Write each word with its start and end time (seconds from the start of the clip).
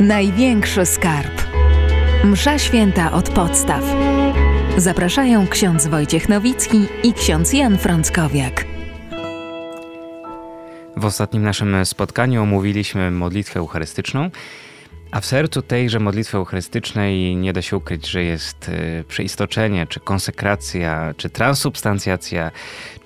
Największy 0.00 0.86
skarb. 0.86 1.42
Msza 2.24 2.58
święta 2.58 3.12
od 3.12 3.30
podstaw. 3.30 3.84
Zapraszają 4.76 5.46
ksiądz 5.46 5.86
Wojciech 5.86 6.28
Nowicki 6.28 6.86
i 7.02 7.12
ksiądz 7.12 7.52
Jan 7.52 7.78
Frąckowiak. 7.78 8.64
W 10.96 11.04
ostatnim 11.04 11.42
naszym 11.42 11.86
spotkaniu 11.86 12.42
omówiliśmy 12.42 13.10
modlitwę 13.10 13.60
eucharystyczną, 13.60 14.30
a 15.10 15.20
w 15.20 15.26
sercu 15.26 15.62
tejże 15.62 16.00
modlitwy 16.00 16.36
eucharystycznej 16.36 17.36
nie 17.36 17.52
da 17.52 17.62
się 17.62 17.76
ukryć, 17.76 18.06
że 18.06 18.22
jest 18.22 18.68
e, 18.68 19.04
przeistoczenie, 19.04 19.86
czy 19.86 20.00
konsekracja, 20.00 21.14
czy 21.16 21.30
transubstancjacja, 21.30 22.50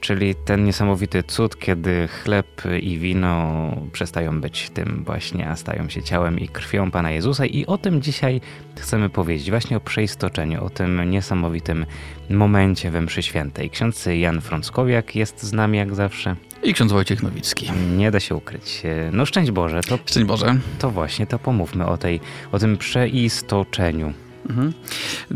czyli 0.00 0.34
ten 0.34 0.64
niesamowity 0.64 1.22
cud, 1.22 1.58
kiedy 1.58 2.08
chleb 2.08 2.62
i 2.80 2.98
wino 2.98 3.70
przestają 3.92 4.40
być 4.40 4.70
tym 4.70 5.04
właśnie, 5.06 5.48
a 5.48 5.56
stają 5.56 5.88
się 5.88 6.02
ciałem 6.02 6.38
i 6.38 6.48
krwią 6.48 6.90
Pana 6.90 7.10
Jezusa. 7.10 7.46
I 7.46 7.66
o 7.66 7.78
tym 7.78 8.02
dzisiaj 8.02 8.40
chcemy 8.80 9.08
powiedzieć, 9.10 9.50
właśnie 9.50 9.76
o 9.76 9.80
przeistoczeniu, 9.80 10.64
o 10.64 10.70
tym 10.70 11.10
niesamowitym 11.10 11.86
momencie 12.30 12.90
we 12.90 13.00
mszy 13.00 13.22
świętej. 13.22 13.70
Ksiądz 13.70 14.06
Jan 14.06 14.40
Frąckowiak 14.40 15.16
jest 15.16 15.42
z 15.42 15.52
nami 15.52 15.78
jak 15.78 15.94
zawsze. 15.94 16.36
I 16.64 16.74
ksiądz 16.74 16.92
Wojciech 16.92 17.22
Nowicki. 17.22 17.70
Nie 17.96 18.10
da 18.10 18.20
się 18.20 18.34
ukryć. 18.34 18.82
No 19.12 19.26
szczęść 19.26 19.50
Boże. 19.50 19.80
To, 19.80 19.98
szczęść 20.06 20.26
Boże. 20.26 20.56
To 20.78 20.90
właśnie, 20.90 21.26
to 21.26 21.38
pomówmy 21.38 21.86
o, 21.86 21.96
tej, 21.98 22.20
o 22.52 22.58
tym 22.58 22.76
przeistoczeniu. 22.76 24.12
Mhm. 24.50 24.72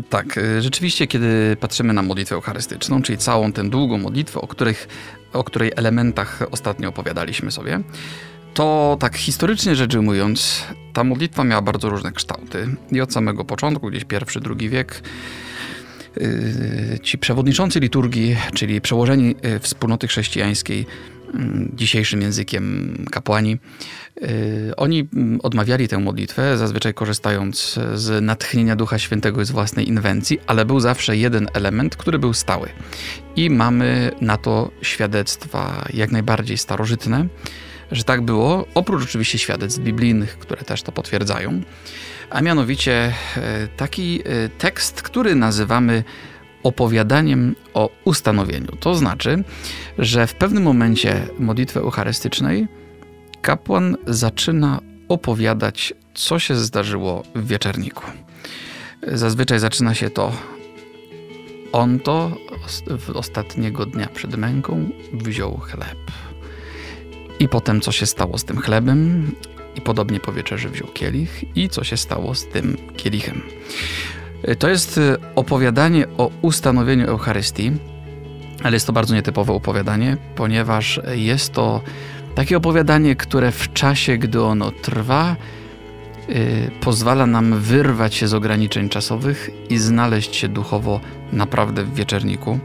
Tak, 0.09 0.37
y, 0.37 0.61
rzeczywiście, 0.61 1.07
kiedy 1.07 1.57
patrzymy 1.59 1.93
na 1.93 2.01
modlitwę 2.01 2.35
eucharystyczną, 2.35 3.01
czyli 3.01 3.17
całą 3.17 3.53
tę 3.53 3.69
długą 3.69 3.97
modlitwę, 3.97 4.41
o, 4.41 4.47
których, 4.47 4.87
o 5.33 5.43
której 5.43 5.71
elementach 5.75 6.41
ostatnio 6.51 6.89
opowiadaliśmy 6.89 7.51
sobie, 7.51 7.79
to 8.53 8.97
tak 8.99 9.17
historycznie 9.17 9.75
rzecz 9.75 9.95
ujmując, 9.95 10.63
ta 10.93 11.03
modlitwa 11.03 11.43
miała 11.43 11.61
bardzo 11.61 11.89
różne 11.89 12.11
kształty. 12.11 12.75
I 12.91 13.01
od 13.01 13.13
samego 13.13 13.45
początku, 13.45 13.89
gdzieś 13.89 14.05
pierwszy, 14.05 14.39
drugi 14.39 14.69
wiek, 14.69 15.01
ci 17.03 17.17
przewodniczący 17.17 17.79
liturgii, 17.79 18.35
czyli 18.53 18.81
przełożeni 18.81 19.35
y, 19.45 19.59
wspólnoty 19.59 20.07
chrześcijańskiej, 20.07 20.85
mm, 21.33 21.71
dzisiejszym 21.75 22.21
językiem 22.21 22.95
kapłani, 23.11 23.57
Y, 24.23 24.73
oni 24.77 25.07
mm, 25.13 25.39
odmawiali 25.43 25.87
tę 25.87 25.99
modlitwę, 25.99 26.57
zazwyczaj 26.57 26.93
korzystając 26.93 27.79
z 27.93 28.23
natchnienia 28.23 28.75
Ducha 28.75 28.99
Świętego 28.99 29.41
i 29.41 29.45
z 29.45 29.51
własnej 29.51 29.87
inwencji, 29.87 30.39
ale 30.47 30.65
był 30.65 30.79
zawsze 30.79 31.17
jeden 31.17 31.47
element, 31.53 31.95
który 31.95 32.19
był 32.19 32.33
stały. 32.33 32.69
I 33.35 33.49
mamy 33.49 34.11
na 34.21 34.37
to 34.37 34.71
świadectwa 34.81 35.87
jak 35.93 36.11
najbardziej 36.11 36.57
starożytne, 36.57 37.27
że 37.91 38.03
tak 38.03 38.21
było, 38.21 38.65
oprócz 38.75 39.03
oczywiście 39.03 39.37
świadectw 39.37 39.79
biblijnych, 39.79 40.39
które 40.39 40.63
też 40.63 40.81
to 40.81 40.91
potwierdzają, 40.91 41.61
a 42.29 42.41
mianowicie 42.41 43.13
e, 43.37 43.67
taki 43.67 44.21
e, 44.25 44.49
tekst, 44.49 45.01
który 45.01 45.35
nazywamy 45.35 46.03
opowiadaniem 46.63 47.55
o 47.73 47.89
ustanowieniu. 48.05 48.71
To 48.79 48.95
znaczy, 48.95 49.43
że 49.97 50.27
w 50.27 50.35
pewnym 50.35 50.63
momencie 50.63 51.27
modlitwy 51.39 51.79
eucharystycznej 51.79 52.67
kapłan 53.41 53.97
zaczyna 54.07 54.79
opowiadać, 55.09 55.93
co 56.13 56.39
się 56.39 56.55
zdarzyło 56.55 57.23
w 57.35 57.47
wieczerniku. 57.47 58.03
Zazwyczaj 59.07 59.59
zaczyna 59.59 59.93
się 59.93 60.09
to 60.09 60.31
on 61.71 61.99
to 61.99 62.31
ostatniego 63.13 63.85
dnia 63.85 64.07
przed 64.07 64.35
męką 64.35 64.89
wziął 65.13 65.57
chleb. 65.57 65.97
I 67.39 67.49
potem 67.49 67.81
co 67.81 67.91
się 67.91 68.05
stało 68.05 68.37
z 68.37 68.45
tym 68.45 68.61
chlebem, 68.61 69.31
i 69.79 69.81
podobnie 69.81 70.19
po 70.19 70.33
wieczerzy 70.33 70.69
wziął 70.69 70.87
kielich, 70.87 71.57
i 71.57 71.69
co 71.69 71.83
się 71.83 71.97
stało 71.97 72.35
z 72.35 72.47
tym 72.47 72.77
kielichem. 72.97 73.41
To 74.59 74.69
jest 74.69 74.99
opowiadanie 75.35 76.05
o 76.17 76.31
ustanowieniu 76.41 77.07
Eucharystii, 77.07 77.71
ale 78.63 78.75
jest 78.75 78.87
to 78.87 78.93
bardzo 78.93 79.15
nietypowe 79.15 79.53
opowiadanie, 79.53 80.17
ponieważ 80.35 81.01
jest 81.15 81.53
to 81.53 81.81
takie 82.35 82.57
opowiadanie, 82.57 83.15
które 83.15 83.51
w 83.51 83.73
czasie, 83.73 84.17
gdy 84.17 84.43
ono 84.43 84.71
trwa, 84.71 85.35
yy, 86.27 86.35
pozwala 86.81 87.25
nam 87.25 87.59
wyrwać 87.59 88.15
się 88.15 88.27
z 88.27 88.33
ograniczeń 88.33 88.89
czasowych 88.89 89.49
i 89.69 89.77
znaleźć 89.77 90.35
się 90.35 90.47
duchowo 90.47 90.99
naprawdę 91.33 91.83
w 91.83 91.93
wieczerniku 91.93 92.59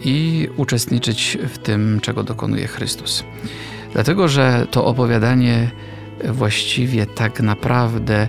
i 0.00 0.48
uczestniczyć 0.56 1.38
w 1.48 1.58
tym, 1.58 2.00
czego 2.02 2.22
dokonuje 2.22 2.66
Chrystus. 2.66 3.24
Dlatego, 3.92 4.28
że 4.28 4.66
to 4.70 4.84
opowiadanie 4.84 5.70
właściwie 6.24 7.06
tak 7.06 7.40
naprawdę 7.40 8.28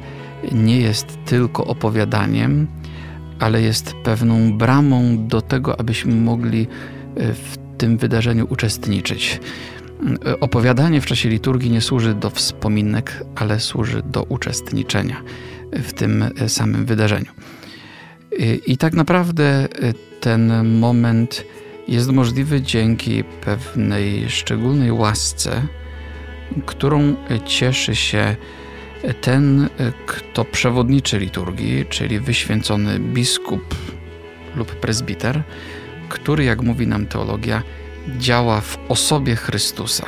nie 0.51 0.79
jest 0.79 1.17
tylko 1.25 1.65
opowiadaniem, 1.65 2.67
ale 3.39 3.61
jest 3.61 3.93
pewną 3.93 4.57
bramą 4.57 5.27
do 5.27 5.41
tego, 5.41 5.79
abyśmy 5.79 6.15
mogli 6.15 6.67
w 7.15 7.57
tym 7.77 7.97
wydarzeniu 7.97 8.47
uczestniczyć. 8.49 9.39
Opowiadanie 10.39 11.01
w 11.01 11.05
czasie 11.05 11.29
liturgii 11.29 11.71
nie 11.71 11.81
służy 11.81 12.13
do 12.13 12.29
wspominek, 12.29 13.23
ale 13.35 13.59
służy 13.59 14.01
do 14.05 14.23
uczestniczenia 14.23 15.21
w 15.73 15.93
tym 15.93 16.25
samym 16.47 16.85
wydarzeniu. 16.85 17.31
I 18.67 18.77
tak 18.77 18.93
naprawdę 18.93 19.67
ten 20.19 20.67
moment 20.79 21.45
jest 21.89 22.11
możliwy 22.11 22.61
dzięki 22.61 23.23
pewnej 23.23 24.29
szczególnej 24.29 24.91
łasce, 24.91 25.61
którą 26.65 27.15
cieszy 27.45 27.95
się 27.95 28.35
ten, 29.21 29.69
kto 30.05 30.45
przewodniczy 30.45 31.19
liturgii, 31.19 31.85
czyli 31.89 32.19
wyświęcony 32.19 32.99
biskup 32.99 33.75
lub 34.55 34.75
prezbiter, 34.75 35.43
który, 36.09 36.43
jak 36.43 36.61
mówi 36.61 36.87
nam 36.87 37.05
teologia, 37.07 37.63
działa 38.17 38.61
w 38.61 38.77
osobie 38.89 39.35
Chrystusa. 39.35 40.05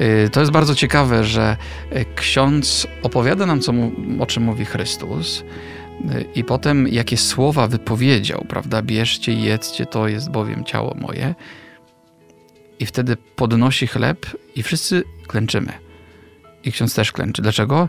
Y, 0.00 0.30
to 0.30 0.40
jest 0.40 0.52
bardzo 0.52 0.74
ciekawe, 0.74 1.24
że 1.24 1.56
ksiądz 2.14 2.86
opowiada 3.02 3.46
nam, 3.46 3.60
co 3.60 3.72
o 4.20 4.26
czym 4.26 4.42
mówi 4.42 4.64
Chrystus, 4.64 5.44
i 6.34 6.44
potem 6.44 6.88
jakie 6.88 7.16
słowa 7.16 7.68
wypowiedział, 7.68 8.44
prawda? 8.48 8.82
Bierzcie 8.82 9.32
i 9.32 9.42
jedzcie, 9.42 9.86
to 9.86 10.08
jest 10.08 10.30
bowiem 10.30 10.64
ciało 10.64 10.94
moje. 11.00 11.34
I 12.78 12.86
wtedy 12.86 13.16
podnosi 13.36 13.86
chleb 13.86 14.26
i 14.56 14.62
wszyscy 14.62 15.04
klęczymy. 15.26 15.72
I 16.64 16.72
ksiądz 16.72 16.94
też 16.94 17.12
klęczy. 17.12 17.42
Dlaczego? 17.42 17.88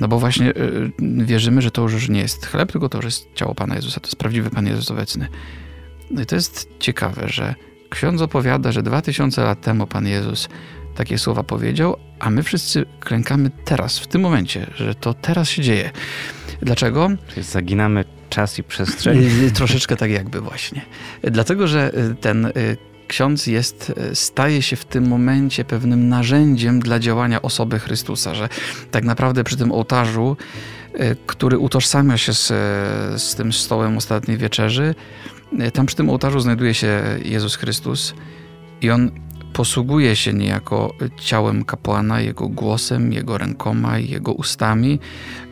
No 0.00 0.08
bo 0.08 0.18
właśnie 0.18 0.52
wierzymy, 1.00 1.62
że 1.62 1.70
to 1.70 1.82
już 1.82 2.08
nie 2.08 2.20
jest 2.20 2.46
chleb, 2.46 2.72
tylko 2.72 2.88
to 2.88 2.98
już 2.98 3.04
jest 3.04 3.26
ciało 3.34 3.54
Pana 3.54 3.74
Jezusa. 3.74 4.00
To 4.00 4.06
jest 4.06 4.16
prawdziwy 4.16 4.50
Pan 4.50 4.66
Jezus 4.66 4.90
obecny. 4.90 5.28
No 6.10 6.22
i 6.22 6.26
to 6.26 6.34
jest 6.34 6.68
ciekawe, 6.78 7.28
że 7.28 7.54
Ksiądz 7.90 8.22
opowiada, 8.22 8.72
że 8.72 8.82
dwa 8.82 9.02
tysiące 9.02 9.44
lat 9.44 9.60
temu 9.60 9.86
Pan 9.86 10.06
Jezus 10.06 10.48
takie 10.94 11.18
słowa 11.18 11.42
powiedział, 11.42 11.96
a 12.18 12.30
my 12.30 12.42
wszyscy 12.42 12.86
klękamy 13.00 13.50
teraz, 13.64 13.98
w 13.98 14.06
tym 14.06 14.20
momencie, 14.20 14.66
że 14.74 14.94
to 14.94 15.14
teraz 15.14 15.48
się 15.48 15.62
dzieje. 15.62 15.90
Dlaczego? 16.62 17.10
Czyli 17.28 17.42
zaginamy 17.42 18.04
czas 18.30 18.58
i 18.58 18.62
przestrzeń. 18.62 19.24
Y, 19.44 19.50
troszeczkę 19.50 19.96
tak 19.96 20.10
jakby 20.10 20.40
właśnie. 20.40 20.82
Dlatego, 21.22 21.66
że 21.66 21.92
y, 21.98 22.14
ten 22.14 22.46
y, 22.46 22.52
ksiądz 23.08 23.46
jest, 23.46 23.92
staje 24.14 24.62
się 24.62 24.76
w 24.76 24.84
tym 24.84 25.08
momencie 25.08 25.64
pewnym 25.64 26.08
narzędziem 26.08 26.80
dla 26.80 26.98
działania 26.98 27.42
osoby 27.42 27.78
Chrystusa, 27.78 28.34
że 28.34 28.48
tak 28.90 29.04
naprawdę 29.04 29.44
przy 29.44 29.56
tym 29.56 29.72
ołtarzu, 29.72 30.36
który 31.26 31.58
utożsamia 31.58 32.18
się 32.18 32.32
z, 32.34 32.46
z 33.22 33.34
tym 33.34 33.52
stołem 33.52 33.96
ostatniej 33.96 34.38
wieczerzy, 34.38 34.94
tam 35.72 35.86
przy 35.86 35.96
tym 35.96 36.10
ołtarzu 36.10 36.40
znajduje 36.40 36.74
się 36.74 37.02
Jezus 37.24 37.56
Chrystus 37.56 38.14
i 38.80 38.90
on 38.90 39.10
posługuje 39.56 40.16
się 40.16 40.32
niejako 40.32 40.94
ciałem 41.16 41.64
kapłana, 41.64 42.20
jego 42.20 42.48
głosem, 42.48 43.12
jego 43.12 43.38
rękoma 43.38 43.98
i 43.98 44.08
jego 44.08 44.32
ustami, 44.32 44.98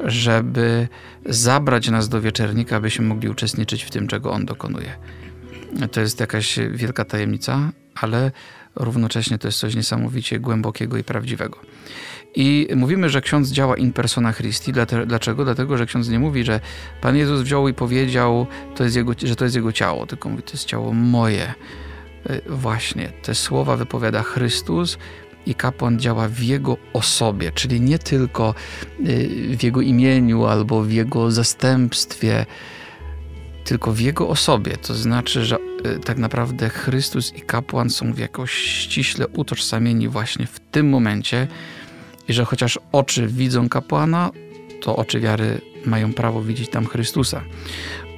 żeby 0.05 0.89
zabrać 1.27 1.89
nas 1.89 2.09
do 2.09 2.21
wieczernika, 2.21 2.77
abyśmy 2.77 3.05
mogli 3.05 3.29
uczestniczyć 3.29 3.83
w 3.83 3.91
tym, 3.91 4.07
czego 4.07 4.33
on 4.33 4.45
dokonuje. 4.45 4.97
To 5.93 6.01
jest 6.01 6.21
jakaś 6.21 6.59
wielka 6.71 7.05
tajemnica, 7.05 7.73
ale 7.95 8.33
równocześnie 8.77 9.39
to 9.39 9.49
jest 9.49 9.59
coś 9.59 9.75
niesamowicie 9.75 10.41
głębokiego 10.41 10.97
i 10.99 11.05
prawdziwego. 11.05 11.61
I 12.35 12.69
mówimy, 12.77 13.09
że 13.09 13.21
ksiądz 13.21 13.51
działa 13.51 13.77
in 13.77 13.93
persona 13.93 14.33
Christi. 14.33 14.73
Dlaczego? 15.07 15.45
Dlatego, 15.45 15.79
że 15.79 15.87
ksiądz 15.87 16.09
nie 16.09 16.19
mówi, 16.19 16.45
że 16.45 16.61
Pan 17.01 17.17
Jezus 17.17 17.41
wziął 17.41 17.69
i 17.69 17.75
powiedział, 17.75 18.47
to 18.77 18.85
jest 18.85 18.97
jego, 18.97 19.13
że 19.23 19.37
to 19.37 19.45
jest 19.45 19.57
jego 19.57 19.73
ciało, 19.73 20.07
tylko 20.07 20.29
mówi, 20.29 20.43
to 20.43 20.53
jest 20.53 20.65
ciało 20.65 20.93
moje. 20.93 21.55
E, 22.27 22.41
właśnie, 22.47 23.13
te 23.23 23.35
słowa 23.35 23.77
wypowiada 23.77 24.23
Chrystus 24.23 24.99
i 25.47 25.55
kapłan 25.55 25.99
działa 25.99 26.29
w 26.29 26.43
jego 26.43 26.77
osobie, 26.93 27.53
czyli 27.53 27.81
nie 27.81 27.99
tylko 27.99 28.49
e, 28.49 29.03
w 29.57 29.63
jego 29.63 29.81
imieniu 29.81 30.45
albo 30.45 30.83
w 30.83 30.93
jego 30.93 31.31
zastępstwie, 31.31 32.47
tylko 33.65 33.93
w 33.93 34.01
jego 34.01 34.29
osobie. 34.29 34.77
To 34.77 34.95
znaczy, 34.95 35.45
że 35.45 35.57
e, 35.85 35.99
tak 35.99 36.19
naprawdę 36.19 36.69
Chrystus 36.69 37.35
i 37.35 37.41
kapłan 37.41 37.91
są 37.91 38.13
w 38.13 38.19
jakoś 38.19 38.53
ściśle 38.53 39.29
utożsamieni 39.29 40.09
właśnie 40.09 40.47
w 40.47 40.61
tym 40.61 40.89
momencie 40.89 41.49
i 42.29 42.33
że 42.33 42.45
chociaż 42.45 42.79
oczy 42.93 43.27
widzą 43.27 43.69
kapłana, 43.69 44.31
to 44.83 44.97
oczy 44.97 45.21
wiary 45.21 45.61
mają 45.87 46.13
prawo 46.13 46.43
widzieć 46.43 46.69
tam 46.69 46.87
Chrystusa. 46.87 47.41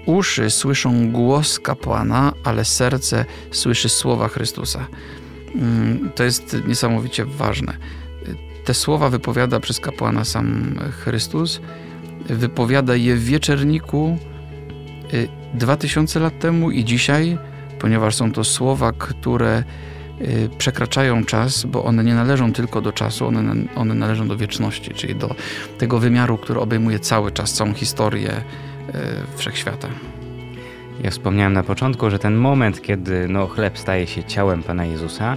Uszy 0.06 0.50
słyszą 0.50 1.12
głos 1.12 1.60
kapłana, 1.60 2.32
ale 2.44 2.64
serce 2.64 3.24
słyszy 3.50 3.88
słowa 3.88 4.28
Chrystusa. 4.28 4.86
Mm, 5.54 6.10
to 6.14 6.24
jest 6.24 6.56
niesamowicie 6.66 7.24
ważne. 7.24 7.76
Te 8.64 8.74
słowa 8.74 9.10
wypowiada 9.10 9.60
przez 9.60 9.80
kapłana 9.80 10.24
sam 10.24 10.78
Chrystus. 11.04 11.60
Wypowiada 12.26 12.96
je 12.96 13.16
w 13.16 13.24
wieczerniku 13.24 14.18
y, 15.14 15.28
dwa 15.54 15.76
tysiące 15.76 16.20
lat 16.20 16.38
temu 16.38 16.70
i 16.70 16.84
dzisiaj, 16.84 17.38
ponieważ 17.78 18.14
są 18.14 18.32
to 18.32 18.44
słowa, 18.44 18.92
które 18.92 19.64
y, 20.20 20.48
przekraczają 20.58 21.24
czas, 21.24 21.64
bo 21.64 21.84
one 21.84 22.04
nie 22.04 22.14
należą 22.14 22.52
tylko 22.52 22.80
do 22.80 22.92
czasu, 22.92 23.26
one, 23.26 23.54
one 23.76 23.94
należą 23.94 24.28
do 24.28 24.36
wieczności, 24.36 24.90
czyli 24.90 25.14
do 25.14 25.34
tego 25.78 25.98
wymiaru, 25.98 26.38
który 26.38 26.60
obejmuje 26.60 26.98
cały 26.98 27.32
czas, 27.32 27.52
całą 27.52 27.74
historię 27.74 28.30
y, 28.30 28.65
wszechświata. 29.36 29.88
Ja 31.02 31.10
wspomniałem 31.10 31.52
na 31.52 31.62
początku, 31.62 32.10
że 32.10 32.18
ten 32.18 32.34
moment, 32.34 32.82
kiedy 32.82 33.28
no, 33.28 33.46
chleb 33.46 33.78
staje 33.78 34.06
się 34.06 34.24
ciałem 34.24 34.62
Pana 34.62 34.84
Jezusa, 34.84 35.36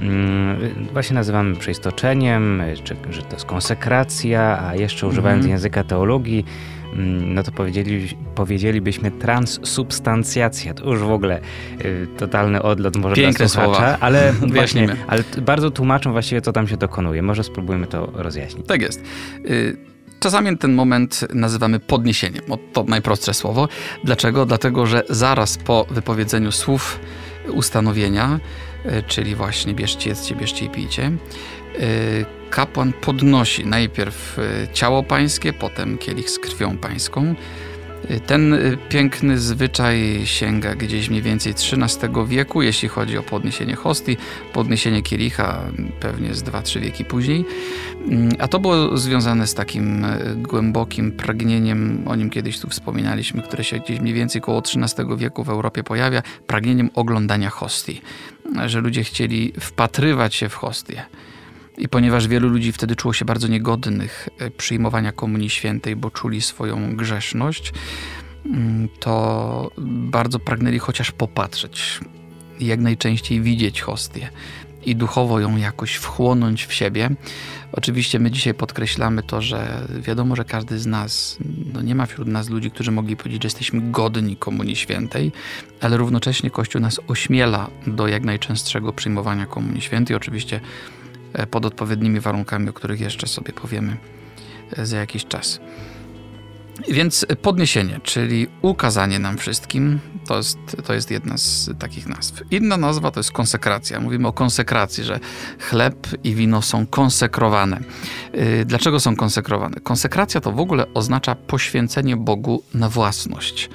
mm, 0.00 0.56
właśnie 0.92 1.14
nazywamy 1.14 1.56
przeistoczeniem, 1.56 2.62
czy, 2.84 2.96
że 3.10 3.22
to 3.22 3.36
jest 3.36 3.44
konsekracja, 3.44 4.62
a 4.66 4.74
jeszcze 4.74 5.06
używając 5.06 5.44
mm. 5.44 5.50
języka 5.50 5.84
teologii, 5.84 6.44
mm, 6.92 7.34
no 7.34 7.42
to 7.42 7.52
powiedzieli, 7.52 8.08
powiedzielibyśmy 8.34 9.10
transsubstancjacja. 9.10 10.74
To 10.74 10.90
już 10.90 11.00
w 11.00 11.10
ogóle 11.10 11.40
y, 11.84 12.06
totalny 12.18 12.62
odlot 12.62 12.96
może 12.96 13.14
Piękne 13.14 13.46
dla 13.46 13.48
słowa. 13.48 13.96
ale 14.00 14.32
właśnie, 14.54 14.88
ale 15.06 15.24
bardzo 15.42 15.70
tłumaczą 15.70 16.12
właściwie, 16.12 16.40
co 16.40 16.52
tam 16.52 16.68
się 16.68 16.76
dokonuje. 16.76 17.22
Może 17.22 17.44
spróbujmy 17.44 17.86
to 17.86 18.12
rozjaśnić. 18.14 18.66
Tak 18.66 18.82
jest. 18.82 19.02
Y 19.46 19.93
Czasami 20.24 20.58
ten 20.58 20.74
moment 20.74 21.20
nazywamy 21.34 21.80
podniesieniem. 21.80 22.42
To 22.72 22.84
najprostsze 22.84 23.34
słowo. 23.34 23.68
Dlaczego? 24.04 24.46
Dlatego, 24.46 24.86
że 24.86 25.02
zaraz 25.10 25.58
po 25.58 25.86
wypowiedzeniu 25.90 26.52
słów 26.52 27.00
ustanowienia, 27.48 28.40
e, 28.84 29.02
czyli 29.02 29.34
właśnie 29.34 29.74
bierzcie, 29.74 30.10
jedzcie, 30.10 30.34
bierzcie 30.34 30.64
i 30.64 30.70
pijcie, 30.70 31.02
e, 31.02 31.10
kapłan 32.50 32.92
podnosi 32.92 33.66
najpierw 33.66 34.38
e, 34.38 34.42
ciało 34.72 35.02
pańskie, 35.02 35.52
potem 35.52 35.98
kielich 35.98 36.30
z 36.30 36.38
krwią 36.38 36.78
pańską, 36.78 37.34
ten 38.26 38.54
y, 38.54 38.78
piękny 38.88 39.38
zwyczaj 39.38 40.22
sięga 40.24 40.74
gdzieś 40.74 41.10
mniej 41.10 41.22
więcej 41.22 41.52
XIII 41.52 42.26
wieku, 42.26 42.62
jeśli 42.62 42.88
chodzi 42.88 43.18
o 43.18 43.22
podniesienie 43.22 43.74
hostii, 43.76 44.16
podniesienie 44.52 45.02
kielicha 45.02 45.60
pewnie 46.00 46.34
z 46.34 46.42
2-3 46.42 46.80
wieki 46.80 47.04
później. 47.04 47.44
Mm, 48.08 48.28
a 48.38 48.48
to 48.48 48.58
było 48.58 48.96
związane 48.96 49.46
z 49.46 49.54
takim 49.54 50.04
y, 50.04 50.36
głębokim 50.36 51.12
pragnieniem, 51.12 52.02
o 52.06 52.16
nim 52.16 52.30
kiedyś 52.30 52.58
tu 52.58 52.68
wspominaliśmy, 52.68 53.42
które 53.42 53.64
się 53.64 53.78
gdzieś 53.78 54.00
mniej 54.00 54.14
więcej 54.14 54.40
koło 54.40 54.62
XIII 54.62 55.16
wieku 55.16 55.44
w 55.44 55.48
Europie 55.48 55.82
pojawia, 55.82 56.22
pragnieniem 56.46 56.90
oglądania 56.94 57.50
hostii, 57.50 58.00
że 58.66 58.80
ludzie 58.80 59.04
chcieli 59.04 59.52
wpatrywać 59.60 60.34
się 60.34 60.48
w 60.48 60.54
hostię. 60.54 61.04
I 61.78 61.88
ponieważ 61.88 62.28
wielu 62.28 62.48
ludzi 62.48 62.72
wtedy 62.72 62.96
czuło 62.96 63.14
się 63.14 63.24
bardzo 63.24 63.48
niegodnych 63.48 64.28
e, 64.38 64.50
przyjmowania 64.50 65.12
Komunii 65.12 65.50
Świętej, 65.50 65.96
bo 65.96 66.10
czuli 66.10 66.42
swoją 66.42 66.96
grzeszność, 66.96 67.72
mm, 68.46 68.88
to 69.00 69.70
bardzo 69.86 70.38
pragnęli 70.38 70.78
chociaż 70.78 71.12
popatrzeć, 71.12 72.00
jak 72.60 72.80
najczęściej 72.80 73.40
widzieć 73.40 73.80
hostię 73.80 74.30
i 74.86 74.96
duchowo 74.96 75.40
ją 75.40 75.56
jakoś 75.56 75.94
wchłonąć 75.94 76.66
w 76.66 76.72
siebie. 76.72 77.10
Oczywiście 77.72 78.18
my 78.18 78.30
dzisiaj 78.30 78.54
podkreślamy 78.54 79.22
to, 79.22 79.42
że 79.42 79.86
wiadomo, 80.00 80.36
że 80.36 80.44
każdy 80.44 80.78
z 80.78 80.86
nas, 80.86 81.38
no 81.72 81.82
nie 81.82 81.94
ma 81.94 82.06
wśród 82.06 82.28
nas 82.28 82.48
ludzi, 82.48 82.70
którzy 82.70 82.90
mogli 82.90 83.16
powiedzieć, 83.16 83.42
że 83.42 83.46
jesteśmy 83.46 83.90
godni 83.90 84.36
Komunii 84.36 84.76
Świętej, 84.76 85.32
ale 85.80 85.96
równocześnie 85.96 86.50
Kościół 86.50 86.80
nas 86.80 87.00
ośmiela 87.08 87.70
do 87.86 88.08
jak 88.08 88.24
najczęstszego 88.24 88.92
przyjmowania 88.92 89.46
Komunii 89.46 89.82
Świętej. 89.82 90.16
Oczywiście 90.16 90.60
pod 91.50 91.66
odpowiednimi 91.66 92.20
warunkami, 92.20 92.68
o 92.68 92.72
których 92.72 93.00
jeszcze 93.00 93.26
sobie 93.26 93.52
powiemy 93.52 93.96
e, 94.76 94.86
za 94.86 94.96
jakiś 94.96 95.26
czas. 95.26 95.60
Więc 96.88 97.26
podniesienie, 97.42 98.00
czyli 98.02 98.46
ukazanie 98.62 99.18
nam 99.18 99.38
wszystkim, 99.38 99.98
to 100.26 100.36
jest, 100.36 100.58
to 100.84 100.94
jest 100.94 101.10
jedna 101.10 101.38
z 101.38 101.70
takich 101.78 102.06
nazw. 102.06 102.42
Inna 102.50 102.76
nazwa 102.76 103.10
to 103.10 103.20
jest 103.20 103.32
konsekracja. 103.32 104.00
Mówimy 104.00 104.28
o 104.28 104.32
konsekracji, 104.32 105.04
że 105.04 105.20
chleb 105.58 106.08
i 106.24 106.34
wino 106.34 106.62
są 106.62 106.86
konsekrowane. 106.86 107.80
E, 108.32 108.64
dlaczego 108.64 109.00
są 109.00 109.16
konsekrowane? 109.16 109.76
Konsekracja 109.80 110.40
to 110.40 110.52
w 110.52 110.60
ogóle 110.60 110.94
oznacza 110.94 111.34
poświęcenie 111.34 112.16
Bogu 112.16 112.62
na 112.74 112.88
własność. 112.88 113.70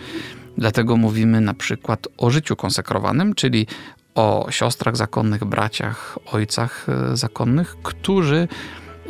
Dlatego 0.58 0.98
mówimy 0.98 1.42
na 1.42 1.54
przykład 1.54 2.08
o 2.18 2.30
życiu 2.30 2.56
konsekrowanym, 2.56 3.36
czyli 3.36 3.68
o 4.16 4.48
siostrach 4.50 4.98
zakonnych, 4.98 5.46
braciach, 5.46 6.18
ojcach 6.26 6.88
e, 6.90 7.18
zakonnych, 7.18 7.78
którzy 7.84 8.48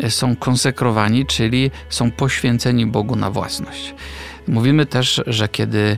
są 0.09 0.35
konsekrowani, 0.35 1.25
czyli 1.25 1.71
są 1.89 2.11
poświęceni 2.11 2.85
Bogu 2.85 3.15
na 3.15 3.31
własność. 3.31 3.95
Mówimy 4.47 4.85
też, 4.85 5.21
że 5.27 5.47
kiedy 5.47 5.97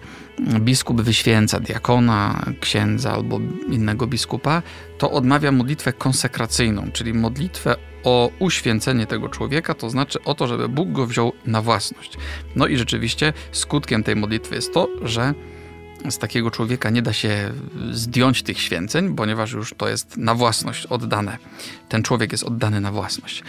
biskup 0.59 1.01
wyświęca 1.01 1.59
diakona, 1.59 2.45
księdza 2.59 3.11
albo 3.11 3.39
innego 3.69 4.07
biskupa, 4.07 4.61
to 4.97 5.11
odmawia 5.11 5.51
modlitwę 5.51 5.93
konsekracyjną, 5.93 6.91
czyli 6.93 7.13
modlitwę 7.13 7.75
o 8.03 8.31
uświęcenie 8.39 9.07
tego 9.07 9.29
człowieka, 9.29 9.73
to 9.73 9.89
znaczy 9.89 10.23
o 10.23 10.35
to, 10.35 10.47
żeby 10.47 10.69
Bóg 10.69 10.91
go 10.91 11.07
wziął 11.07 11.33
na 11.45 11.61
własność. 11.61 12.17
No 12.55 12.67
i 12.67 12.77
rzeczywiście 12.77 13.33
skutkiem 13.51 14.03
tej 14.03 14.15
modlitwy 14.15 14.55
jest 14.55 14.73
to, 14.73 14.87
że 15.01 15.33
z 16.09 16.17
takiego 16.17 16.51
człowieka 16.51 16.89
nie 16.89 17.01
da 17.01 17.13
się 17.13 17.51
zdjąć 17.91 18.43
tych 18.43 18.59
święceń, 18.59 19.15
ponieważ 19.15 19.51
już 19.51 19.73
to 19.77 19.89
jest 19.89 20.17
na 20.17 20.35
własność 20.35 20.85
oddane. 20.85 21.37
Ten 21.89 22.03
człowiek 22.03 22.31
jest 22.31 22.43
oddany 22.43 22.81
na 22.81 22.91
własność. 22.91 23.43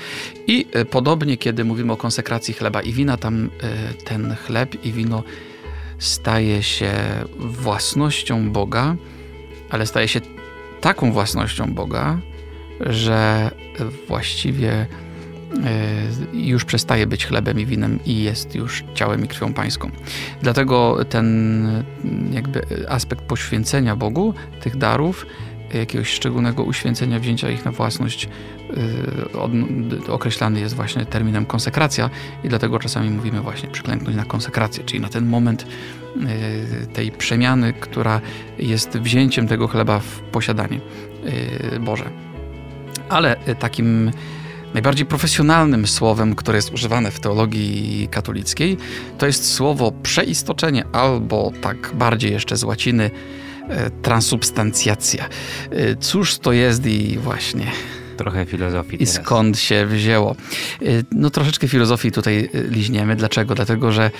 I 0.46 0.66
e, 0.72 0.84
podobnie, 0.84 1.36
kiedy 1.36 1.64
mówimy 1.64 1.92
o 1.92 1.96
konsekracji 1.96 2.54
chleba 2.54 2.82
i 2.82 2.92
wina, 2.92 3.16
tam 3.16 3.50
e, 3.62 3.94
ten 3.94 4.36
chleb 4.46 4.84
i 4.84 4.92
wino 4.92 5.22
staje 5.98 6.62
się 6.62 6.92
własnością 7.38 8.52
Boga, 8.52 8.96
ale 9.70 9.86
staje 9.86 10.08
się 10.08 10.20
taką 10.80 11.12
własnością 11.12 11.74
Boga, 11.74 12.18
że 12.80 13.50
właściwie 14.08 14.86
już 16.32 16.64
przestaje 16.64 17.06
być 17.06 17.26
chlebem 17.26 17.60
i 17.60 17.66
winem 17.66 17.98
i 18.06 18.22
jest 18.22 18.54
już 18.54 18.84
ciałem 18.94 19.24
i 19.24 19.28
krwią 19.28 19.54
pańską. 19.54 19.90
Dlatego 20.42 21.04
ten 21.04 21.84
jakby 22.32 22.62
aspekt 22.88 23.22
poświęcenia 23.22 23.96
Bogu 23.96 24.34
tych 24.60 24.76
darów, 24.76 25.26
jakiegoś 25.74 26.08
szczególnego 26.08 26.62
uświęcenia, 26.62 27.18
wzięcia 27.18 27.50
ich 27.50 27.64
na 27.64 27.70
własność 27.70 28.28
e, 30.06 30.12
określany 30.12 30.60
jest 30.60 30.74
właśnie 30.74 31.06
terminem 31.06 31.46
konsekracja 31.46 32.10
i 32.44 32.48
dlatego 32.48 32.78
czasami 32.78 33.10
mówimy 33.10 33.40
właśnie 33.40 33.68
przyklęknąć 33.68 34.16
na 34.16 34.24
konsekrację, 34.24 34.84
czyli 34.84 35.00
na 35.00 35.08
ten 35.08 35.26
moment 35.26 35.66
e, 36.82 36.86
tej 36.86 37.10
przemiany, 37.10 37.72
która 37.72 38.20
jest 38.58 38.98
wzięciem 38.98 39.48
tego 39.48 39.68
chleba 39.68 39.98
w 39.98 40.20
posiadanie 40.20 40.80
Boże. 41.80 42.10
Ale 43.08 43.36
takim 43.58 44.10
Najbardziej 44.74 45.06
profesjonalnym 45.06 45.86
słowem, 45.86 46.34
które 46.34 46.58
jest 46.58 46.72
używane 46.72 47.10
w 47.10 47.20
teologii 47.20 48.08
katolickiej, 48.10 48.76
to 49.18 49.26
jest 49.26 49.52
słowo 49.52 49.92
przeistoczenie, 50.02 50.84
albo 50.92 51.52
tak 51.60 51.90
bardziej 51.94 52.32
jeszcze 52.32 52.56
z 52.56 52.64
łaciny 52.64 53.10
e, 53.68 53.90
transubstancjacja. 53.90 55.28
E, 55.70 55.96
cóż 55.96 56.38
to 56.38 56.52
jest 56.52 56.86
i 56.86 57.18
właśnie 57.18 57.66
trochę 58.16 58.46
filozofii. 58.46 59.02
I 59.02 59.06
skąd 59.06 59.58
się 59.58 59.86
wzięło? 59.86 60.36
E, 60.82 60.84
no 61.12 61.30
troszeczkę 61.30 61.68
filozofii 61.68 62.12
tutaj 62.12 62.48
liźniemy. 62.70 63.16
Dlaczego? 63.16 63.54
Dlatego, 63.54 63.92
że 63.92 64.10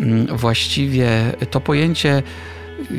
mm, 0.00 0.36
właściwie 0.36 1.32
to 1.50 1.60
pojęcie 1.60 2.22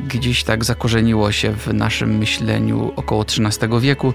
gdzieś 0.08 0.44
tak 0.44 0.66
zakorzeniło 0.66 1.32
się 1.32 1.54
w 1.54 1.74
naszym 1.74 2.18
myśleniu 2.18 2.92
około 2.96 3.26
XIII 3.26 3.80
wieku 3.80 4.14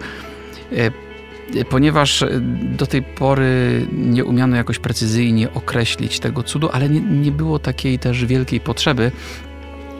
ponieważ 1.71 2.25
do 2.77 2.87
tej 2.87 3.03
pory 3.03 3.87
nie 3.93 4.25
umiano 4.25 4.57
jakoś 4.57 4.79
precyzyjnie 4.79 5.55
określić 5.55 6.21
tego 6.21 6.43
cudu, 6.43 6.69
ale 6.73 6.89
nie, 6.89 7.01
nie 7.01 7.33
było 7.33 7.59
takiej 7.59 7.99
też 7.99 8.25
wielkiej 8.25 8.61
potrzeby. 8.61 9.13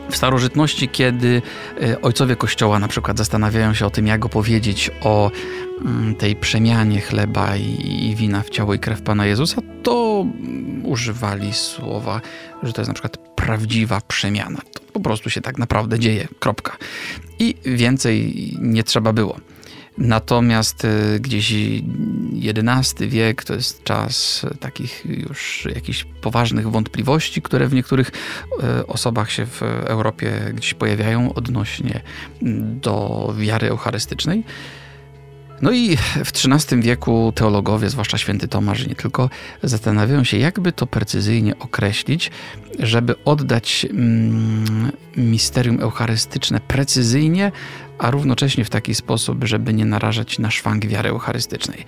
W 0.09 0.17
starożytności, 0.17 0.89
kiedy 0.89 1.41
e, 1.81 2.01
ojcowie 2.01 2.35
kościoła 2.35 2.79
na 2.79 2.87
przykład 2.87 3.17
zastanawiają 3.17 3.73
się 3.73 3.85
o 3.85 3.89
tym, 3.89 4.07
jak 4.07 4.25
opowiedzieć 4.25 4.91
o 5.01 5.31
mm, 5.81 6.15
tej 6.15 6.35
przemianie 6.35 7.01
chleba 7.01 7.57
i 7.57 8.13
wina 8.17 8.41
w 8.41 8.49
ciało 8.49 8.73
i 8.73 8.79
krew 8.79 9.01
Pana 9.01 9.25
Jezusa, 9.25 9.61
to 9.83 10.25
używali 10.83 11.53
słowa, 11.53 12.21
że 12.63 12.73
to 12.73 12.81
jest 12.81 12.87
na 12.87 12.93
przykład 12.93 13.17
prawdziwa 13.17 14.01
przemiana. 14.07 14.59
To 14.73 14.81
po 14.93 14.99
prostu 14.99 15.29
się 15.29 15.41
tak 15.41 15.57
naprawdę 15.57 15.99
dzieje. 15.99 16.27
Kropka. 16.39 16.77
I 17.39 17.55
więcej 17.65 18.33
nie 18.61 18.83
trzeba 18.83 19.13
było. 19.13 19.37
Natomiast 19.99 20.85
y, 20.85 21.19
gdzieś 21.19 21.53
XI 22.33 23.07
wiek 23.07 23.43
to 23.43 23.53
jest 23.53 23.83
czas 23.83 24.45
takich 24.59 25.05
już 25.05 25.67
jakichś 25.75 26.03
poważnych 26.03 26.71
wątpliwości, 26.71 27.41
które 27.41 27.67
w 27.67 27.73
niektórych 27.73 28.11
y, 28.79 28.87
osobach 28.87 29.31
się 29.31 29.45
w 29.45 29.61
Europie 29.63 30.31
gdzieś 30.53 30.73
pojawiają 30.73 31.33
odnośnie 31.33 32.01
do 32.81 33.33
wiary 33.37 33.69
eucharystycznej. 33.69 34.43
No 35.61 35.71
i 35.71 35.97
w 35.97 36.31
XIII 36.47 36.81
wieku 36.81 37.33
teologowie, 37.35 37.89
zwłaszcza 37.89 38.17
święty 38.17 38.47
Tomasz, 38.47 38.87
nie 38.87 38.95
tylko, 38.95 39.29
zastanawiają 39.63 40.23
się, 40.23 40.37
jakby 40.37 40.71
to 40.71 40.87
precyzyjnie 40.87 41.59
określić, 41.59 42.31
żeby 42.79 43.23
oddać 43.25 43.87
mm, 43.89 44.91
misterium 45.17 45.79
eucharystyczne 45.79 46.59
precyzyjnie, 46.59 47.51
a 47.99 48.11
równocześnie 48.11 48.65
w 48.65 48.69
taki 48.69 48.95
sposób, 48.95 49.43
żeby 49.43 49.73
nie 49.73 49.85
narażać 49.85 50.39
na 50.39 50.51
szwank 50.51 50.85
wiary 50.85 51.09
eucharystycznej. 51.09 51.85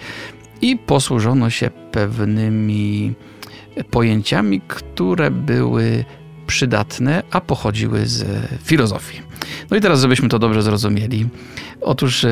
I 0.62 0.78
posłużono 0.78 1.50
się 1.50 1.70
pewnymi 1.92 3.14
pojęciami, 3.92 4.62
które 4.68 5.32
były 5.32 6.06
przydatne, 6.48 7.24
a 7.32 7.42
pochodziły 7.42 8.06
z 8.06 8.26
filozofii. 8.64 9.22
No 9.72 9.78
i 9.78 9.82
teraz, 9.82 10.02
żebyśmy 10.02 10.30
to 10.30 10.40
dobrze 10.40 10.62
zrozumieli. 10.62 11.30
Otóż 11.82 12.26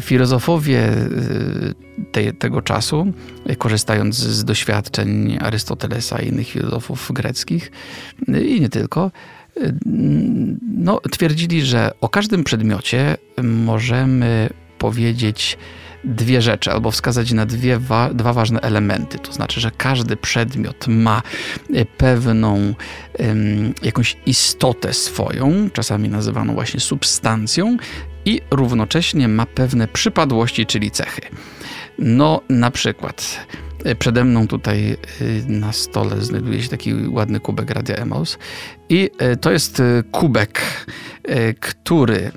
Filozofowie 0.00 0.92
y, 0.92 1.74
te, 2.12 2.32
tego 2.32 2.62
czasu, 2.62 3.12
korzystając 3.58 4.16
z 4.16 4.44
doświadczeń 4.44 5.38
Arystotelesa 5.40 6.18
i 6.18 6.28
innych 6.28 6.48
filozofów 6.48 7.12
greckich 7.12 7.72
y, 8.28 8.44
i 8.44 8.60
nie 8.60 8.68
tylko, 8.68 9.10
no, 10.62 11.00
twierdzili, 11.12 11.62
że 11.62 11.90
o 12.00 12.08
każdym 12.08 12.44
przedmiocie 12.44 13.16
możemy 13.42 14.48
powiedzieć 14.78 15.58
dwie 16.04 16.42
rzeczy, 16.42 16.70
albo 16.72 16.90
wskazać 16.90 17.32
na 17.32 17.46
dwie 17.46 17.78
wa 17.78 18.14
dwa 18.14 18.32
ważne 18.32 18.60
elementy. 18.60 19.18
To 19.18 19.32
znaczy, 19.32 19.60
że 19.60 19.70
każdy 19.70 20.16
przedmiot 20.16 20.86
ma 20.88 21.22
pewną 21.96 22.74
jakąś 23.82 24.16
istotę 24.26 24.92
swoją, 24.92 25.70
czasami 25.72 26.08
nazywaną 26.08 26.54
właśnie 26.54 26.80
substancją, 26.80 27.76
i 28.24 28.40
równocześnie 28.50 29.28
ma 29.28 29.46
pewne 29.46 29.88
przypadłości, 29.88 30.66
czyli 30.66 30.90
cechy. 30.90 31.22
No, 31.98 32.40
na 32.48 32.70
przykład 32.70 33.46
e, 33.52 33.65
przede 33.94 34.24
mną 34.24 34.48
tutaj 34.48 34.90
e, 34.90 34.96
na 35.48 35.72
stole 35.72 36.20
znajduje 36.20 36.62
się 36.62 36.68
taki 36.68 36.94
ładny 37.08 37.40
kubek 37.40 37.70
Radia 37.70 37.96
Emaus 37.96 38.38
i 38.88 39.10
e, 39.18 39.36
to 39.36 39.52
jest 39.52 39.82
kubek, 40.12 40.62
który 41.60 42.32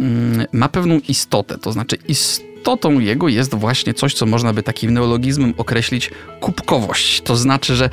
mm, 0.00 0.46
ma 0.52 0.68
pewną 0.68 1.00
istotę, 1.08 1.58
to 1.58 1.72
znaczy 1.72 1.96
istotą 2.08 2.98
jego 2.98 3.28
jest 3.28 3.54
właśnie 3.54 3.94
coś, 3.94 4.14
co 4.14 4.26
można 4.26 4.52
by 4.52 4.62
takim 4.62 4.94
neologizmem 4.94 5.54
określić 5.56 6.10
kubkowość. 6.40 7.20
To 7.20 7.36
znaczy, 7.36 7.76
że 7.76 7.90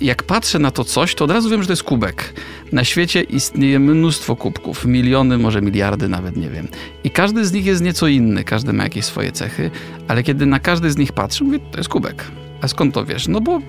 jak 0.00 0.22
patrzę 0.22 0.58
na 0.58 0.70
to 0.70 0.84
coś, 0.84 1.14
to 1.14 1.24
od 1.24 1.30
razu 1.30 1.50
wiem, 1.50 1.62
że 1.62 1.66
to 1.66 1.72
jest 1.72 1.82
kubek. 1.82 2.34
Na 2.72 2.84
świecie 2.84 3.22
istnieje 3.22 3.78
mnóstwo 3.78 4.36
kubków, 4.36 4.84
miliony, 4.84 5.38
może 5.38 5.62
miliardy, 5.62 6.08
nawet 6.08 6.36
nie 6.36 6.50
wiem. 6.50 6.68
I 7.04 7.10
każdy 7.10 7.44
z 7.44 7.52
nich 7.52 7.66
jest 7.66 7.82
nieco 7.82 8.06
inny, 8.06 8.44
każdy 8.44 8.72
ma 8.72 8.84
jakieś 8.84 9.04
swoje 9.04 9.32
cechy, 9.32 9.70
ale 10.08 10.22
kiedy 10.22 10.46
na 10.46 10.60
każdy 10.60 10.90
z 10.90 10.96
nich 10.96 11.12
patrzę, 11.12 11.44
mówię, 11.44 11.58
to 11.58 11.78
jest 11.78 11.88
kubek. 11.88 12.24
A 12.60 12.68
skąd 12.68 12.94
to 12.94 13.04
wiesz? 13.04 13.28
No 13.28 13.40
bo 13.40 13.60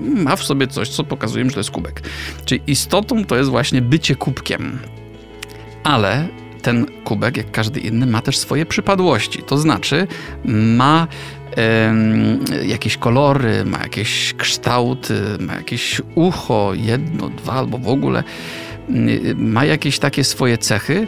ma 0.00 0.36
w 0.36 0.44
sobie 0.44 0.66
coś, 0.66 0.88
co 0.88 1.04
pokazuje, 1.04 1.44
że 1.44 1.50
to 1.50 1.60
jest 1.60 1.70
kubek. 1.70 2.02
Czyli 2.44 2.60
istotą 2.66 3.24
to 3.24 3.36
jest 3.36 3.50
właśnie 3.50 3.82
bycie 3.82 4.16
kubkiem. 4.16 4.78
Ale 5.84 6.28
ten 6.62 6.86
kubek, 7.04 7.36
jak 7.36 7.50
każdy 7.50 7.80
inny, 7.80 8.06
ma 8.06 8.22
też 8.22 8.38
swoje 8.38 8.66
przypadłości. 8.66 9.42
To 9.42 9.58
znaczy, 9.58 10.06
ma 10.44 11.06
jakieś 12.66 12.96
kolory, 12.96 13.64
ma 13.64 13.78
jakieś 13.78 14.34
kształty, 14.34 15.20
ma 15.40 15.54
jakieś 15.54 16.00
ucho, 16.14 16.72
jedno, 16.74 17.28
dwa 17.28 17.52
albo 17.52 17.78
w 17.78 17.88
ogóle, 17.88 18.24
ma 19.36 19.64
jakieś 19.64 19.98
takie 19.98 20.24
swoje 20.24 20.58
cechy. 20.58 21.06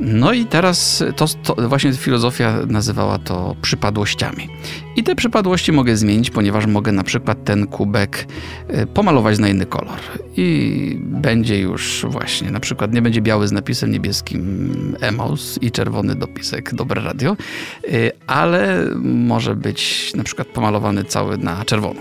No 0.00 0.32
i 0.32 0.44
teraz 0.44 1.04
to, 1.16 1.26
to, 1.42 1.68
właśnie 1.68 1.92
filozofia 1.92 2.58
nazywała 2.68 3.18
to 3.18 3.56
przypadłościami. 3.62 4.48
I 4.96 5.02
te 5.02 5.14
przypadłości 5.14 5.72
mogę 5.72 5.96
zmienić, 5.96 6.30
ponieważ 6.30 6.66
mogę 6.66 6.92
na 6.92 7.02
przykład 7.02 7.44
ten 7.44 7.66
kubek 7.66 8.26
e, 8.68 8.86
pomalować 8.86 9.38
na 9.38 9.48
inny 9.48 9.66
kolor. 9.66 9.98
I 10.36 10.98
będzie 11.00 11.60
już 11.60 12.06
właśnie, 12.08 12.50
na 12.50 12.60
przykład 12.60 12.92
nie 12.92 13.02
będzie 13.02 13.22
biały 13.22 13.48
z 13.48 13.52
napisem 13.52 13.90
niebieskim 13.90 14.96
Emaus 15.00 15.58
i 15.62 15.70
czerwony 15.70 16.14
dopisek 16.14 16.74
Dobre 16.74 17.02
Radio, 17.02 17.36
e, 17.84 17.92
ale 18.26 18.84
może 19.02 19.54
być 19.54 20.12
na 20.14 20.24
przykład 20.24 20.48
pomalowany 20.48 21.04
cały 21.04 21.38
na 21.38 21.64
czerwono. 21.64 22.00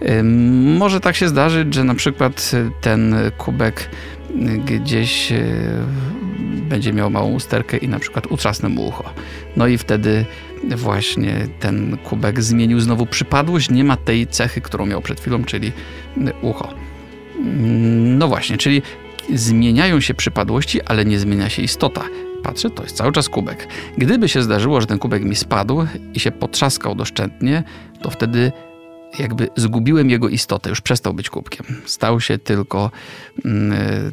E, 0.00 0.22
może 0.78 1.00
tak 1.00 1.16
się 1.16 1.28
zdarzyć, 1.28 1.74
że 1.74 1.84
na 1.84 1.94
przykład 1.94 2.52
ten 2.80 3.14
kubek 3.38 3.88
gdzieś 4.64 5.32
będzie 6.68 6.92
miał 6.92 7.10
małą 7.10 7.32
usterkę 7.32 7.76
i 7.76 7.88
na 7.88 7.98
przykład 7.98 8.26
utrzasnę 8.26 8.68
mu 8.68 8.86
ucho. 8.86 9.04
No 9.56 9.66
i 9.66 9.78
wtedy 9.78 10.24
właśnie 10.76 11.48
ten 11.60 11.96
kubek 11.96 12.42
zmienił 12.42 12.80
znowu 12.80 13.06
przypadłość, 13.06 13.70
nie 13.70 13.84
ma 13.84 13.96
tej 13.96 14.26
cechy, 14.26 14.60
którą 14.60 14.86
miał 14.86 15.02
przed 15.02 15.20
chwilą, 15.20 15.44
czyli 15.44 15.72
ucho. 16.42 16.74
No 18.02 18.28
właśnie, 18.28 18.56
czyli 18.56 18.82
zmieniają 19.34 20.00
się 20.00 20.14
przypadłości, 20.14 20.82
ale 20.82 21.04
nie 21.04 21.18
zmienia 21.18 21.48
się 21.48 21.62
istota. 21.62 22.04
Patrzę, 22.42 22.70
to 22.70 22.82
jest 22.82 22.96
cały 22.96 23.12
czas 23.12 23.28
kubek. 23.28 23.68
Gdyby 23.98 24.28
się 24.28 24.42
zdarzyło, 24.42 24.80
że 24.80 24.86
ten 24.86 24.98
kubek 24.98 25.24
mi 25.24 25.36
spadł 25.36 25.86
i 26.14 26.20
się 26.20 26.30
potrzaskał 26.30 26.94
doszczętnie, 26.94 27.62
to 28.00 28.10
wtedy 28.10 28.52
jakby 29.18 29.48
zgubiłem 29.56 30.10
jego 30.10 30.28
istotę, 30.28 30.70
już 30.70 30.80
przestał 30.80 31.14
być 31.14 31.30
kubkiem. 31.30 31.66
Stał 31.84 32.20
się 32.20 32.38
tylko 32.38 32.90
mm, 33.44 34.12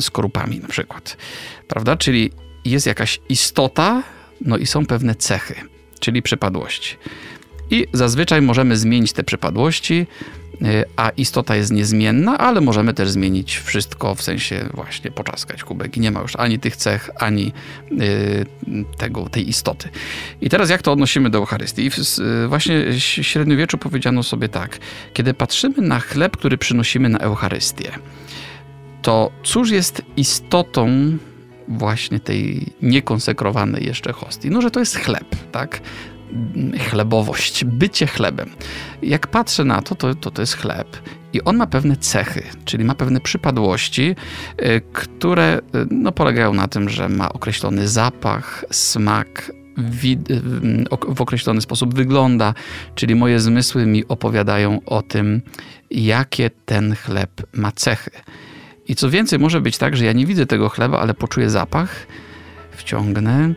skorupami 0.00 0.60
na 0.60 0.68
przykład. 0.68 1.16
Prawda? 1.68 1.96
Czyli 1.96 2.32
jest 2.64 2.86
jakaś 2.86 3.20
istota, 3.28 4.02
no 4.40 4.56
i 4.56 4.66
są 4.66 4.86
pewne 4.86 5.14
cechy, 5.14 5.54
czyli 6.00 6.22
przypadłości. 6.22 6.96
I 7.70 7.86
zazwyczaj 7.92 8.42
możemy 8.42 8.76
zmienić 8.76 9.12
te 9.12 9.24
przypadłości, 9.24 9.94
y, 9.94 10.06
a 10.96 11.10
istota 11.10 11.56
jest 11.56 11.72
niezmienna, 11.72 12.38
ale 12.38 12.60
możemy 12.60 12.94
też 12.94 13.10
zmienić 13.10 13.56
wszystko, 13.58 14.14
w 14.14 14.22
sensie 14.22 14.68
właśnie 14.74 15.10
poczaskać 15.10 15.64
kubek 15.64 15.96
i 15.96 16.00
nie 16.00 16.10
ma 16.10 16.20
już 16.20 16.36
ani 16.36 16.58
tych 16.58 16.76
cech, 16.76 17.10
ani 17.16 17.52
y, 18.00 18.46
tego, 18.96 19.28
tej 19.28 19.48
istoty. 19.48 19.88
I 20.40 20.48
teraz 20.48 20.70
jak 20.70 20.82
to 20.82 20.92
odnosimy 20.92 21.30
do 21.30 21.38
Eucharystii? 21.38 21.90
Y, 22.44 22.48
właśnie 22.48 22.84
w 22.92 22.98
średniowieczu 23.00 23.78
powiedziano 23.78 24.22
sobie 24.22 24.48
tak, 24.48 24.78
kiedy 25.12 25.34
patrzymy 25.34 25.76
na 25.78 26.00
chleb, 26.00 26.36
który 26.36 26.58
przynosimy 26.58 27.08
na 27.08 27.18
Eucharystię, 27.18 27.92
to 29.02 29.30
cóż 29.44 29.70
jest 29.70 30.02
istotą 30.16 30.88
właśnie 31.68 32.20
tej 32.20 32.66
niekonsekrowanej 32.82 33.86
jeszcze 33.86 34.12
hostii? 34.12 34.50
No, 34.50 34.62
że 34.62 34.70
to 34.70 34.80
jest 34.80 34.96
chleb, 34.96 35.36
tak? 35.52 35.80
Chlebowość, 36.90 37.64
bycie 37.64 38.06
chlebem. 38.06 38.50
Jak 39.02 39.26
patrzę 39.26 39.64
na 39.64 39.82
to, 39.82 39.94
to, 39.94 40.14
to, 40.14 40.30
to 40.30 40.42
jest 40.42 40.56
chleb 40.56 40.98
i 41.32 41.42
on 41.42 41.56
ma 41.56 41.66
pewne 41.66 41.96
cechy, 41.96 42.42
czyli 42.64 42.84
ma 42.84 42.94
pewne 42.94 43.20
przypadłości, 43.20 44.16
y, 44.62 44.80
które 44.92 45.58
y, 45.58 45.86
no, 45.90 46.12
polegają 46.12 46.54
na 46.54 46.68
tym, 46.68 46.88
że 46.88 47.08
ma 47.08 47.32
określony 47.32 47.88
zapach, 47.88 48.64
smak, 48.70 49.52
y, 50.04 51.14
w 51.14 51.20
określony 51.20 51.60
sposób 51.60 51.94
wygląda, 51.94 52.54
czyli 52.94 53.14
moje 53.14 53.40
zmysły 53.40 53.86
mi 53.86 54.08
opowiadają 54.08 54.80
o 54.86 55.02
tym, 55.02 55.42
jakie 55.90 56.50
ten 56.50 56.94
chleb 56.94 57.30
ma 57.52 57.72
cechy. 57.72 58.10
I 58.88 58.94
co 58.94 59.10
więcej, 59.10 59.38
może 59.38 59.60
być 59.60 59.78
tak, 59.78 59.96
że 59.96 60.04
ja 60.04 60.12
nie 60.12 60.26
widzę 60.26 60.46
tego 60.46 60.68
chleba, 60.68 61.00
ale 61.00 61.14
poczuję 61.14 61.50
zapach, 61.50 62.06
wciągnę 62.70 63.54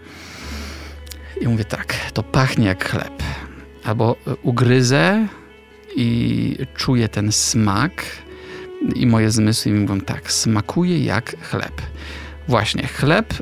i 1.41 1.47
mówię 1.47 1.65
tak, 1.65 1.95
to 2.13 2.23
pachnie 2.23 2.65
jak 2.65 2.89
chleb. 2.89 3.23
Albo 3.83 4.15
ugryzę 4.43 5.27
i 5.95 6.57
czuję 6.75 7.09
ten 7.09 7.31
smak 7.31 8.05
i 8.95 9.07
moje 9.07 9.31
zmysły 9.31 9.71
mi 9.71 9.79
mówią 9.79 10.01
tak, 10.01 10.31
smakuje 10.31 11.05
jak 11.05 11.35
chleb. 11.41 11.81
Właśnie, 12.47 12.87
chleb 12.87 13.33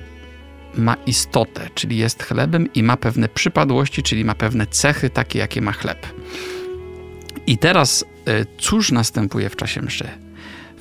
ma 0.75 0.95
istotę, 1.05 1.69
czyli 1.75 1.97
jest 1.97 2.23
chlebem 2.23 2.73
i 2.73 2.83
ma 2.83 2.97
pewne 2.97 3.29
przypadłości, 3.29 4.03
czyli 4.03 4.25
ma 4.25 4.35
pewne 4.35 4.67
cechy 4.67 5.09
takie, 5.09 5.39
jakie 5.39 5.61
ma 5.61 5.71
chleb. 5.71 6.07
I 7.47 7.57
teraz 7.57 8.05
e, 8.25 8.45
cóż 8.57 8.91
następuje 8.91 9.49
w 9.49 9.55
czasie 9.55 9.81
mszy? 9.81 10.07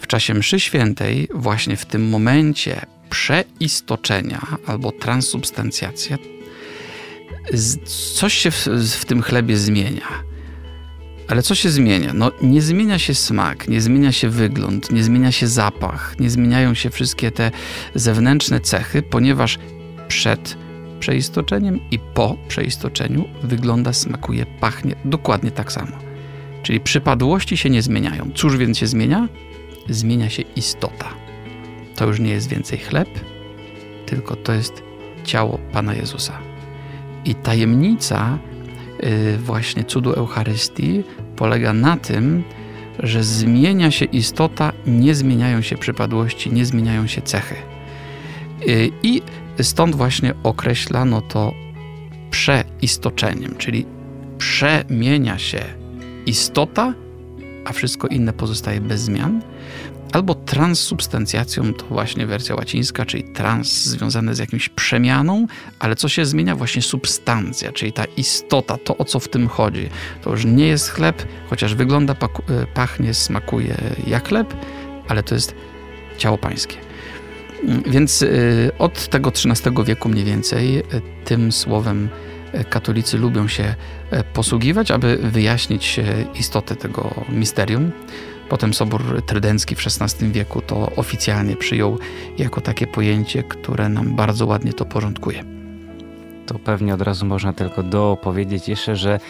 W 0.00 0.06
czasie 0.06 0.34
mszy 0.34 0.60
świętej, 0.60 1.28
właśnie 1.34 1.76
w 1.76 1.86
tym 1.86 2.08
momencie 2.08 2.80
przeistoczenia 3.10 4.40
albo 4.66 4.92
transubstancjacja, 4.92 6.18
coś 8.14 8.34
się 8.34 8.50
w, 8.50 8.66
w 9.00 9.04
tym 9.04 9.22
chlebie 9.22 9.56
zmienia. 9.56 10.08
Ale 11.28 11.42
co 11.42 11.54
się 11.54 11.70
zmienia? 11.70 12.12
No, 12.14 12.32
nie 12.42 12.62
zmienia 12.62 12.98
się 12.98 13.14
smak, 13.14 13.68
nie 13.68 13.80
zmienia 13.80 14.12
się 14.12 14.28
wygląd, 14.28 14.92
nie 14.92 15.04
zmienia 15.04 15.32
się 15.32 15.46
zapach, 15.46 16.14
nie 16.20 16.30
zmieniają 16.30 16.74
się 16.74 16.90
wszystkie 16.90 17.30
te 17.30 17.50
zewnętrzne 17.94 18.60
cechy, 18.60 19.02
ponieważ 19.02 19.58
przed 20.08 20.56
przeistoczeniem 21.00 21.80
i 21.90 21.98
po 21.98 22.36
przeistoczeniu 22.48 23.24
wygląda, 23.42 23.92
smakuje, 23.92 24.46
pachnie 24.60 24.94
dokładnie 25.04 25.50
tak 25.50 25.72
samo. 25.72 25.96
Czyli 26.62 26.80
przypadłości 26.80 27.56
się 27.56 27.70
nie 27.70 27.82
zmieniają. 27.82 28.30
Cóż 28.34 28.56
więc 28.56 28.78
się 28.78 28.86
zmienia? 28.86 29.28
Zmienia 29.88 30.30
się 30.30 30.42
istota. 30.56 31.08
To 31.96 32.06
już 32.06 32.20
nie 32.20 32.30
jest 32.30 32.48
więcej 32.48 32.78
chleb, 32.78 33.08
tylko 34.06 34.36
to 34.36 34.52
jest 34.52 34.82
ciało 35.24 35.58
Pana 35.72 35.94
Jezusa. 35.94 36.51
I 37.24 37.34
tajemnica 37.34 38.38
y, 39.04 39.38
właśnie 39.38 39.84
cudu 39.84 40.12
Eucharystii 40.12 41.04
polega 41.36 41.72
na 41.72 41.96
tym, 41.96 42.44
że 42.98 43.24
zmienia 43.24 43.90
się 43.90 44.04
istota, 44.04 44.72
nie 44.86 45.14
zmieniają 45.14 45.62
się 45.62 45.76
przypadłości, 45.76 46.52
nie 46.52 46.66
zmieniają 46.66 47.06
się 47.06 47.22
cechy. 47.22 47.54
Y, 48.68 48.90
I 49.02 49.22
stąd 49.62 49.94
właśnie 49.94 50.34
określano 50.42 51.20
to 51.20 51.54
przeistoczeniem, 52.30 53.54
czyli 53.58 53.86
przemienia 54.38 55.38
się 55.38 55.64
istota, 56.26 56.94
a 57.64 57.72
wszystko 57.72 58.08
inne 58.08 58.32
pozostaje 58.32 58.80
bez 58.80 59.00
zmian 59.00 59.42
albo 60.12 60.34
transsubstancjacją, 60.34 61.74
to 61.74 61.86
właśnie 61.86 62.26
wersja 62.26 62.54
łacińska, 62.54 63.06
czyli 63.06 63.24
trans 63.24 63.84
związane 63.84 64.34
z 64.34 64.38
jakimś 64.38 64.68
przemianą, 64.68 65.46
ale 65.78 65.96
co 65.96 66.08
się 66.08 66.26
zmienia? 66.26 66.56
Właśnie 66.56 66.82
substancja, 66.82 67.72
czyli 67.72 67.92
ta 67.92 68.04
istota, 68.04 68.78
to 68.84 68.96
o 68.96 69.04
co 69.04 69.20
w 69.20 69.28
tym 69.28 69.48
chodzi. 69.48 69.88
To 70.22 70.30
już 70.30 70.44
nie 70.44 70.66
jest 70.66 70.90
chleb, 70.90 71.26
chociaż 71.50 71.74
wygląda, 71.74 72.12
e, 72.12 72.66
pachnie, 72.74 73.14
smakuje 73.14 73.76
jak 74.06 74.28
chleb, 74.28 74.54
ale 75.08 75.22
to 75.22 75.34
jest 75.34 75.54
ciało 76.18 76.38
pańskie. 76.38 76.76
Mm, 77.64 77.82
więc 77.86 78.22
e, 78.22 78.26
od 78.78 79.08
tego 79.08 79.30
XIII 79.30 79.84
wieku 79.84 80.08
mniej 80.08 80.24
więcej 80.24 80.78
e, 80.78 80.82
tym 81.24 81.52
słowem 81.52 82.08
katolicy 82.70 83.18
lubią 83.18 83.48
się 83.48 83.74
posługiwać, 84.34 84.90
aby 84.90 85.16
wyjaśnić 85.16 86.00
istotę 86.34 86.76
tego 86.76 87.14
misterium. 87.28 87.92
Potem 88.52 88.74
Sobór 88.74 89.22
Trydencki 89.26 89.74
w 89.74 89.78
XVI 89.86 90.30
wieku 90.30 90.62
to 90.62 90.90
oficjalnie 90.96 91.56
przyjął 91.56 91.98
jako 92.38 92.60
takie 92.60 92.86
pojęcie, 92.86 93.42
które 93.42 93.88
nam 93.88 94.16
bardzo 94.16 94.46
ładnie 94.46 94.72
to 94.72 94.84
porządkuje. 94.84 95.44
To 96.46 96.58
pewnie 96.58 96.94
od 96.94 97.02
razu 97.02 97.26
można 97.26 97.52
tylko 97.52 97.82
dopowiedzieć 97.82 98.68
jeszcze, 98.68 98.96
że 98.96 99.20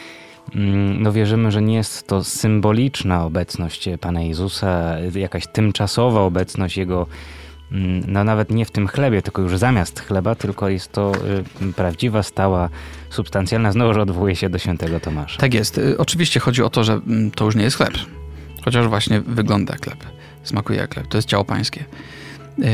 mm, 0.54 1.02
no 1.02 1.12
wierzymy, 1.12 1.50
że 1.50 1.62
nie 1.62 1.74
jest 1.74 2.06
to 2.06 2.24
symboliczna 2.24 3.24
obecność 3.24 3.88
Pana 4.00 4.22
Jezusa, 4.22 4.98
jakaś 5.14 5.46
tymczasowa 5.46 6.20
obecność 6.20 6.76
Jego 6.76 7.06
mm, 7.72 8.04
no 8.06 8.24
nawet 8.24 8.50
nie 8.50 8.64
w 8.64 8.70
tym 8.70 8.88
chlebie, 8.88 9.22
tylko 9.22 9.42
już 9.42 9.58
zamiast 9.58 10.00
chleba, 10.00 10.34
tylko 10.34 10.68
jest 10.68 10.92
to 10.92 11.12
y, 11.62 11.72
prawdziwa, 11.72 12.22
stała, 12.22 12.68
substancjalna, 13.10 13.72
znowu 13.72 14.00
odwołuje 14.00 14.36
się 14.36 14.48
do 14.48 14.58
świętego 14.58 15.00
Tomasza. 15.00 15.40
Tak 15.40 15.54
jest. 15.54 15.78
Y, 15.78 15.98
oczywiście 15.98 16.40
chodzi 16.40 16.62
o 16.62 16.70
to, 16.70 16.84
że 16.84 16.92
mm, 16.92 17.30
to 17.30 17.44
już 17.44 17.56
nie 17.56 17.64
jest 17.64 17.76
chleb. 17.76 17.94
Chociaż 18.64 18.88
właśnie 18.88 19.20
wygląda 19.20 19.74
jak 19.74 19.96
smakuje 20.42 20.78
jak 20.78 20.94
chleb. 20.94 21.06
To 21.08 21.18
jest 21.18 21.28
ciało 21.28 21.44
pańskie. 21.44 21.84
Yy, 22.58 22.66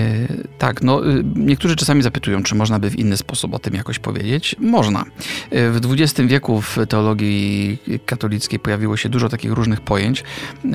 tak, 0.58 0.82
no 0.82 1.04
yy, 1.04 1.24
niektórzy 1.36 1.76
czasami 1.76 2.02
zapytują, 2.02 2.42
czy 2.42 2.54
można 2.54 2.78
by 2.78 2.90
w 2.90 2.98
inny 2.98 3.16
sposób 3.16 3.54
o 3.54 3.58
tym 3.58 3.74
jakoś 3.74 3.98
powiedzieć. 3.98 4.56
Można. 4.58 5.04
Yy, 5.50 5.70
w 5.70 5.80
XX 5.92 6.28
wieku 6.28 6.60
w 6.60 6.78
teologii 6.88 7.78
katolickiej 8.06 8.58
pojawiło 8.58 8.96
się 8.96 9.08
dużo 9.08 9.28
takich 9.28 9.52
różnych 9.52 9.80
pojęć, 9.80 10.24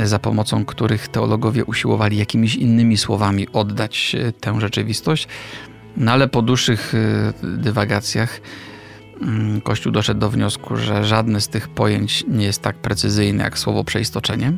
za 0.03 0.19
pomocą 0.19 0.65
których 0.65 1.07
teologowie 1.07 1.65
usiłowali 1.65 2.17
jakimiś 2.17 2.55
innymi 2.55 2.97
słowami 2.97 3.47
oddać 3.53 4.15
tę 4.39 4.61
rzeczywistość. 4.61 5.27
No 5.97 6.11
ale 6.11 6.27
po 6.27 6.41
dłuższych 6.41 6.93
dywagacjach 7.43 8.41
mm, 9.21 9.61
Kościół 9.61 9.91
doszedł 9.91 10.19
do 10.19 10.29
wniosku, 10.29 10.77
że 10.77 11.05
żadne 11.05 11.41
z 11.41 11.47
tych 11.47 11.67
pojęć 11.67 12.25
nie 12.27 12.45
jest 12.45 12.61
tak 12.61 12.75
precyzyjne 12.75 13.43
jak 13.43 13.59
słowo 13.59 13.83
przeistoczenie. 13.83 14.53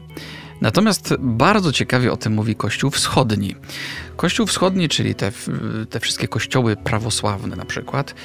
Natomiast 0.61 1.13
bardzo 1.19 1.71
ciekawie 1.71 2.11
o 2.11 2.17
tym 2.17 2.33
mówi 2.33 2.55
Kościół 2.55 2.91
Wschodni. 2.91 3.55
Kościół 4.15 4.47
Wschodni, 4.47 4.89
czyli 4.89 5.15
te, 5.15 5.31
te 5.89 5.99
wszystkie 5.99 6.27
kościoły 6.27 6.75
prawosławne 6.75 7.55
na 7.55 7.65
przykład, 7.65 8.15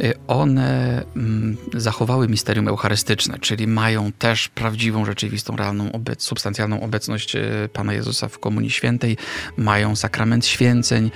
y, 0.00 0.14
one 0.28 1.02
mm, 1.16 1.56
zachowały 1.74 2.28
misterium 2.28 2.68
eucharystyczne, 2.68 3.38
czyli 3.38 3.66
mają 3.66 4.12
też 4.12 4.48
prawdziwą, 4.48 5.04
rzeczywistą, 5.04 5.56
realną, 5.56 5.92
obec, 5.92 6.22
substancjalną 6.22 6.80
obecność 6.80 7.36
y, 7.36 7.68
Pana 7.72 7.92
Jezusa 7.92 8.28
w 8.28 8.38
Komunii 8.38 8.70
Świętej, 8.70 9.16
mają 9.56 9.96
sakrament 9.96 10.46
święceń, 10.46 11.10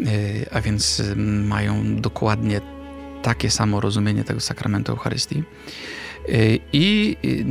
y, 0.00 0.46
a 0.52 0.60
więc 0.60 1.02
mają 1.44 1.96
dokładnie 2.00 2.60
takie 3.22 3.50
samo 3.50 3.80
rozumienie 3.80 4.24
tego 4.24 4.40
sakramentu 4.40 4.92
Eucharystii. 4.92 5.42
Y, 6.28 6.58
i 6.72 7.16
y, 7.24 7.44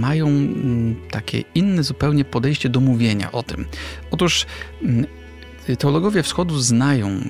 mają 0.00 0.26
mm, 0.26 0.96
takie 1.10 1.42
inne 1.54 1.82
zupełnie 1.82 2.24
podejście 2.24 2.68
do 2.68 2.80
mówienia 2.80 3.32
o 3.32 3.42
tym. 3.42 3.64
Otóż 4.10 4.46
mm, 4.82 5.06
teologowie 5.78 6.22
wschodu 6.22 6.58
znają 6.58 7.20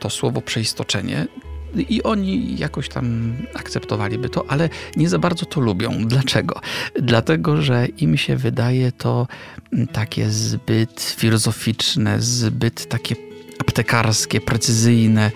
to 0.00 0.10
słowo 0.10 0.40
przeistoczenie, 0.40 1.26
i 1.74 2.02
oni 2.02 2.56
jakoś 2.58 2.88
tam 2.88 3.36
akceptowaliby 3.54 4.28
to, 4.28 4.44
ale 4.48 4.68
nie 4.96 5.08
za 5.08 5.18
bardzo 5.18 5.46
to 5.46 5.60
lubią. 5.60 5.92
Dlaczego? 6.06 6.60
Dlatego, 7.02 7.62
że 7.62 7.86
im 7.86 8.16
się 8.16 8.36
wydaje 8.36 8.92
to 8.92 9.26
mm, 9.72 9.86
takie 9.86 10.30
zbyt 10.30 11.00
filozoficzne, 11.18 12.20
zbyt 12.20 12.88
takie 12.88 13.16
aptekarskie, 13.58 14.40
precyzyjne. 14.40 15.30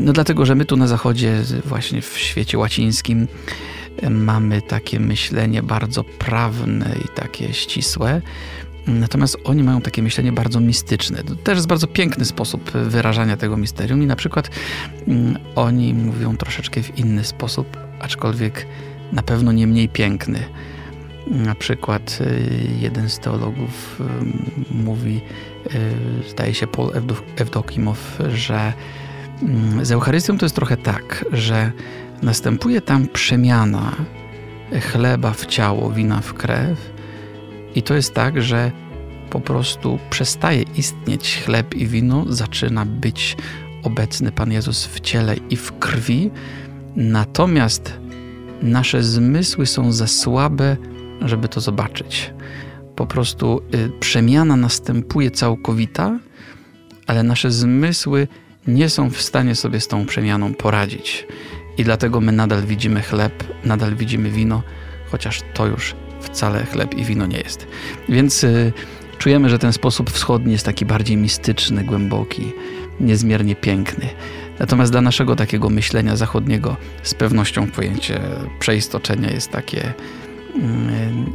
No 0.00 0.12
dlatego, 0.12 0.46
że 0.46 0.54
my 0.54 0.64
tu 0.64 0.76
na 0.76 0.86
zachodzie, 0.86 1.42
właśnie 1.64 2.02
w 2.02 2.18
świecie 2.18 2.58
łacińskim, 2.58 3.26
mamy 4.10 4.62
takie 4.62 5.00
myślenie 5.00 5.62
bardzo 5.62 6.04
prawne 6.04 6.96
i 7.04 7.08
takie 7.14 7.52
ścisłe. 7.52 8.22
Natomiast 8.86 9.36
oni 9.44 9.62
mają 9.62 9.80
takie 9.80 10.02
myślenie 10.02 10.32
bardzo 10.32 10.60
mistyczne. 10.60 11.22
To 11.22 11.34
też 11.36 11.56
jest 11.56 11.68
bardzo 11.68 11.86
piękny 11.86 12.24
sposób 12.24 12.70
wyrażania 12.70 13.36
tego 13.36 13.56
misterium 13.56 14.02
i 14.02 14.06
na 14.06 14.16
przykład 14.16 14.50
mm, 15.08 15.38
oni 15.54 15.94
mówią 15.94 16.36
troszeczkę 16.36 16.82
w 16.82 16.98
inny 16.98 17.24
sposób, 17.24 17.76
aczkolwiek 18.00 18.66
na 19.12 19.22
pewno 19.22 19.52
nie 19.52 19.66
mniej 19.66 19.88
piękny. 19.88 20.44
Na 21.26 21.54
przykład 21.54 22.18
y, 22.20 22.50
jeden 22.80 23.10
z 23.10 23.18
teologów 23.18 24.00
y, 24.70 24.74
mówi, 24.74 25.20
y, 25.66 26.30
zdaje 26.30 26.54
się 26.54 26.66
Paul 26.66 26.90
Evdokimow, 27.36 28.18
że 28.34 28.72
mm, 29.42 29.84
z 29.84 29.92
Eucharystią 29.92 30.38
to 30.38 30.44
jest 30.44 30.54
trochę 30.54 30.76
tak, 30.76 31.24
że 31.32 31.72
Następuje 32.22 32.80
tam 32.80 33.06
przemiana 33.08 33.92
chleba 34.80 35.30
w 35.30 35.46
ciało, 35.46 35.90
wina 35.90 36.20
w 36.20 36.34
krew, 36.34 36.94
i 37.74 37.82
to 37.82 37.94
jest 37.94 38.14
tak, 38.14 38.42
że 38.42 38.72
po 39.30 39.40
prostu 39.40 39.98
przestaje 40.10 40.62
istnieć 40.76 41.42
chleb 41.44 41.74
i 41.74 41.86
wino, 41.86 42.24
zaczyna 42.28 42.84
być 42.84 43.36
obecny 43.82 44.32
Pan 44.32 44.52
Jezus 44.52 44.86
w 44.86 45.00
ciele 45.00 45.36
i 45.50 45.56
w 45.56 45.78
krwi, 45.78 46.30
natomiast 46.96 47.92
nasze 48.62 49.02
zmysły 49.02 49.66
są 49.66 49.92
za 49.92 50.06
słabe, 50.06 50.76
żeby 51.20 51.48
to 51.48 51.60
zobaczyć. 51.60 52.34
Po 52.96 53.06
prostu 53.06 53.60
y, 53.74 53.90
przemiana 54.00 54.56
następuje 54.56 55.30
całkowita, 55.30 56.18
ale 57.06 57.22
nasze 57.22 57.50
zmysły 57.50 58.28
nie 58.66 58.88
są 58.88 59.10
w 59.10 59.22
stanie 59.22 59.54
sobie 59.54 59.80
z 59.80 59.88
tą 59.88 60.06
przemianą 60.06 60.54
poradzić. 60.54 61.26
I 61.78 61.84
dlatego 61.84 62.20
my 62.20 62.32
nadal 62.32 62.62
widzimy 62.62 63.02
chleb, 63.02 63.44
nadal 63.64 63.94
widzimy 63.94 64.30
wino, 64.30 64.62
chociaż 65.10 65.40
to 65.54 65.66
już 65.66 65.94
wcale 66.20 66.64
chleb 66.64 66.94
i 66.94 67.04
wino 67.04 67.26
nie 67.26 67.38
jest. 67.38 67.66
Więc 68.08 68.44
y, 68.44 68.72
czujemy, 69.18 69.48
że 69.48 69.58
ten 69.58 69.72
sposób 69.72 70.10
wschodni 70.10 70.52
jest 70.52 70.64
taki 70.66 70.86
bardziej 70.86 71.16
mistyczny, 71.16 71.84
głęboki, 71.84 72.52
niezmiernie 73.00 73.56
piękny. 73.56 74.08
Natomiast 74.58 74.92
dla 74.92 75.00
naszego 75.00 75.36
takiego 75.36 75.70
myślenia 75.70 76.16
zachodniego 76.16 76.76
z 77.02 77.14
pewnością 77.14 77.70
pojęcie 77.70 78.20
przeistoczenia 78.58 79.30
jest 79.30 79.50
takie 79.50 79.88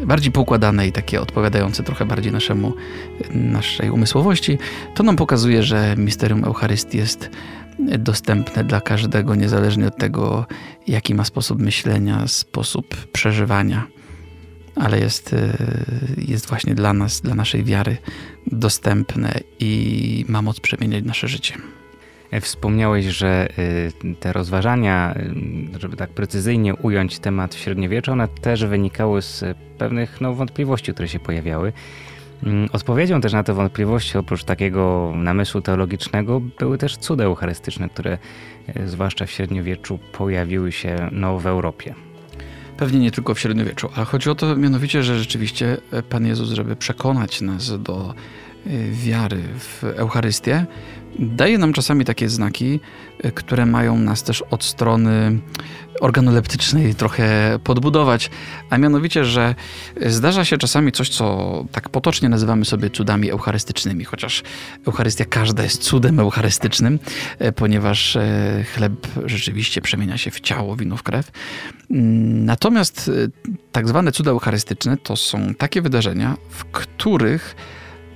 y, 0.02 0.06
bardziej 0.06 0.32
poukładane 0.32 0.88
i 0.88 0.92
takie 0.92 1.22
odpowiadające 1.22 1.84
trochę 1.84 2.06
bardziej 2.06 2.32
naszemu, 2.32 2.74
naszej 3.32 3.90
umysłowości, 3.90 4.58
to 4.96 5.04
nam 5.04 5.16
pokazuje, 5.16 5.64
że 5.64 5.96
misterium 5.98 6.44
Eucharystii 6.44 6.98
jest 6.98 7.30
dostępne 8.00 8.64
dla 8.64 8.82
każdego, 8.82 9.36
niezależnie 9.36 9.88
od 9.88 9.98
tego, 9.98 10.46
jaki 10.88 11.16
ma 11.16 11.24
sposób 11.24 11.62
myślenia, 11.62 12.28
sposób 12.28 12.96
przeżywania, 13.12 13.88
ale 14.76 15.00
jest, 15.00 15.34
e, 15.34 15.58
jest 16.28 16.50
właśnie 16.50 16.76
dla 16.76 16.94
nas, 16.94 17.22
dla 17.22 17.36
naszej 17.36 17.64
wiary 17.64 17.98
dostępne 18.48 19.40
i 19.60 20.26
ma 20.28 20.42
moc 20.42 20.60
przemieniać 20.60 21.06
nasze 21.06 21.28
życie. 21.28 21.54
E, 22.32 22.42
wspomniałeś, 22.42 23.06
że 23.06 23.48
e, 24.10 24.16
te 24.16 24.34
rozważania, 24.34 25.16
żeby 25.80 25.98
tak 25.98 26.10
precyzyjnie 26.10 26.76
ująć 26.76 27.20
temat 27.20 27.56
średniowiecza, 27.56 28.12
one 28.12 28.28
też 28.28 28.66
wynikały 28.66 29.22
z 29.22 29.44
pewnych 29.78 30.22
no, 30.22 30.34
wątpliwości, 30.34 30.94
które 30.94 31.08
się 31.08 31.20
pojawiały. 31.20 31.74
Mm, 32.44 32.70
odpowiedzią 32.74 33.22
też 33.22 33.34
na 33.34 33.44
te 33.44 33.54
wątpliwości, 33.54 34.18
oprócz 34.18 34.44
takiego 34.44 35.14
namysłu 35.16 35.62
teologicznego, 35.62 36.40
były 36.60 36.78
też 36.78 36.98
cuda 36.98 37.24
eucharystyczne, 37.24 37.90
które 37.90 38.18
e, 38.68 38.88
zwłaszcza 38.88 39.26
w 39.26 39.32
średniowieczu 39.32 40.00
pojawiły 40.12 40.72
się 40.72 41.10
no, 41.12 41.40
w 41.40 41.48
Europie. 41.48 41.96
Pewnie 42.78 43.00
nie 43.00 43.12
tylko 43.12 43.34
w 43.34 43.40
średniowieczu, 43.40 43.90
ale 43.96 44.06
chodzi 44.06 44.30
o 44.30 44.36
to 44.36 44.56
mianowicie, 44.56 45.04
że 45.04 45.20
rzeczywiście 45.20 45.78
Pan 46.10 46.26
Jezus, 46.26 46.50
żeby 46.50 46.76
przekonać 46.76 47.42
nas 47.42 47.82
do 47.82 48.14
e, 48.14 48.14
wiary 48.92 49.44
w 49.60 49.84
Eucharystię, 49.84 50.66
daje 51.20 51.58
nam 51.58 51.74
czasami 51.74 52.06
takie 52.06 52.30
znaki, 52.30 52.80
e, 53.24 53.32
które 53.32 53.66
mają 53.66 53.98
nas 53.98 54.24
też 54.24 54.42
od 54.42 54.64
strony 54.64 55.40
organoleptycznej 56.02 56.96
trochę 56.96 57.60
podbudować, 57.64 58.30
a 58.70 58.78
mianowicie, 58.78 59.26
że 59.26 59.56
zdarza 60.06 60.46
się 60.46 60.58
czasami 60.58 60.92
coś, 60.92 61.10
co 61.10 61.66
tak 61.72 61.90
potocznie 61.90 62.30
nazywamy 62.30 62.66
sobie 62.66 62.90
cudami 62.90 63.30
eucharystycznymi, 63.30 64.04
chociaż 64.06 64.44
Eucharystia 64.88 65.26
każda 65.26 65.64
jest 65.64 65.84
cudem 65.84 66.20
eucharystycznym, 66.20 67.00
e, 67.40 67.52
ponieważ 67.52 68.18
chleb 68.74 68.94
rzeczywiście 69.26 69.82
przemienia 69.82 70.18
się 70.18 70.32
w 70.32 70.40
ciało, 70.40 70.76
wino 70.76 70.98
w 70.98 71.04
krew. 71.04 71.32
Mm, 71.92 72.46
natomiast 72.46 73.12
tak 73.72 73.88
zwane 73.88 74.12
cuda 74.12 74.32
eucharystyczne 74.32 74.98
to 74.98 75.16
są 75.16 75.54
takie 75.54 75.82
wydarzenia, 75.82 76.38
w 76.50 76.66
których 76.66 77.56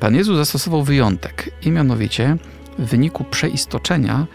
Pan 0.03 0.15
Jezus 0.15 0.37
zastosował 0.37 0.83
wyjątek 0.83 1.49
i 1.61 1.71
mianowicie 1.71 2.37
w 2.79 2.85
wyniku 2.85 3.23
przeistoczenia 3.23 4.27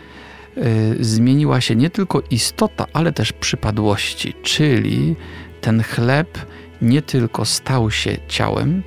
y, 0.57 0.97
zmieniła 1.01 1.61
się 1.61 1.77
nie 1.77 1.91
tylko 1.91 2.23
istota, 2.31 2.87
ale 2.93 3.13
też 3.13 3.33
przypadłości, 3.33 4.35
czyli 4.43 5.17
ten 5.61 5.83
chleb 5.83 6.39
nie 6.83 7.03
tylko 7.03 7.45
stał 7.45 7.91
się 7.91 8.17
ciałem, 8.29 8.83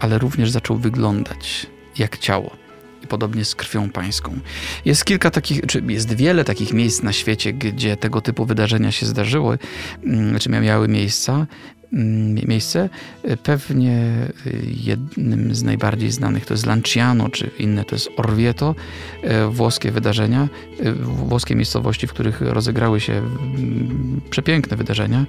ale 0.00 0.18
również 0.18 0.50
zaczął 0.50 0.76
wyglądać 0.76 1.66
jak 1.98 2.18
ciało. 2.18 2.56
I 3.04 3.06
podobnie 3.06 3.44
z 3.44 3.54
krwią 3.54 3.90
pańską. 3.90 4.38
Jest 4.84 5.04
kilka 5.04 5.30
takich, 5.30 5.60
czy 5.66 5.82
jest 5.88 6.14
wiele 6.14 6.44
takich 6.44 6.72
miejsc 6.72 7.02
na 7.02 7.12
świecie, 7.12 7.52
gdzie 7.52 7.96
tego 7.96 8.20
typu 8.20 8.44
wydarzenia 8.44 8.92
się 8.92 9.06
zdarzyły, 9.06 9.58
mm, 10.04 10.38
czy 10.38 10.50
miały 10.50 10.88
miejsca. 10.88 11.46
Mm, 11.94 12.48
miejsce. 12.48 12.88
Pewnie 13.42 14.12
jednym 14.84 15.54
z 15.54 15.62
najbardziej 15.62 16.10
znanych 16.10 16.46
to 16.46 16.54
jest 16.54 16.66
Lanciano, 16.66 17.28
czy 17.28 17.50
inne 17.58 17.84
to 17.84 17.94
jest 17.94 18.10
Orvieto, 18.16 18.74
e, 19.22 19.48
włoskie 19.48 19.90
wydarzenia, 19.90 20.48
włoskie 21.02 21.56
miejscowości, 21.56 22.06
w 22.06 22.12
których 22.12 22.40
rozegrały 22.40 23.00
się 23.00 23.12
mm, 23.12 24.20
przepiękne 24.30 24.76
wydarzenia. 24.76 25.26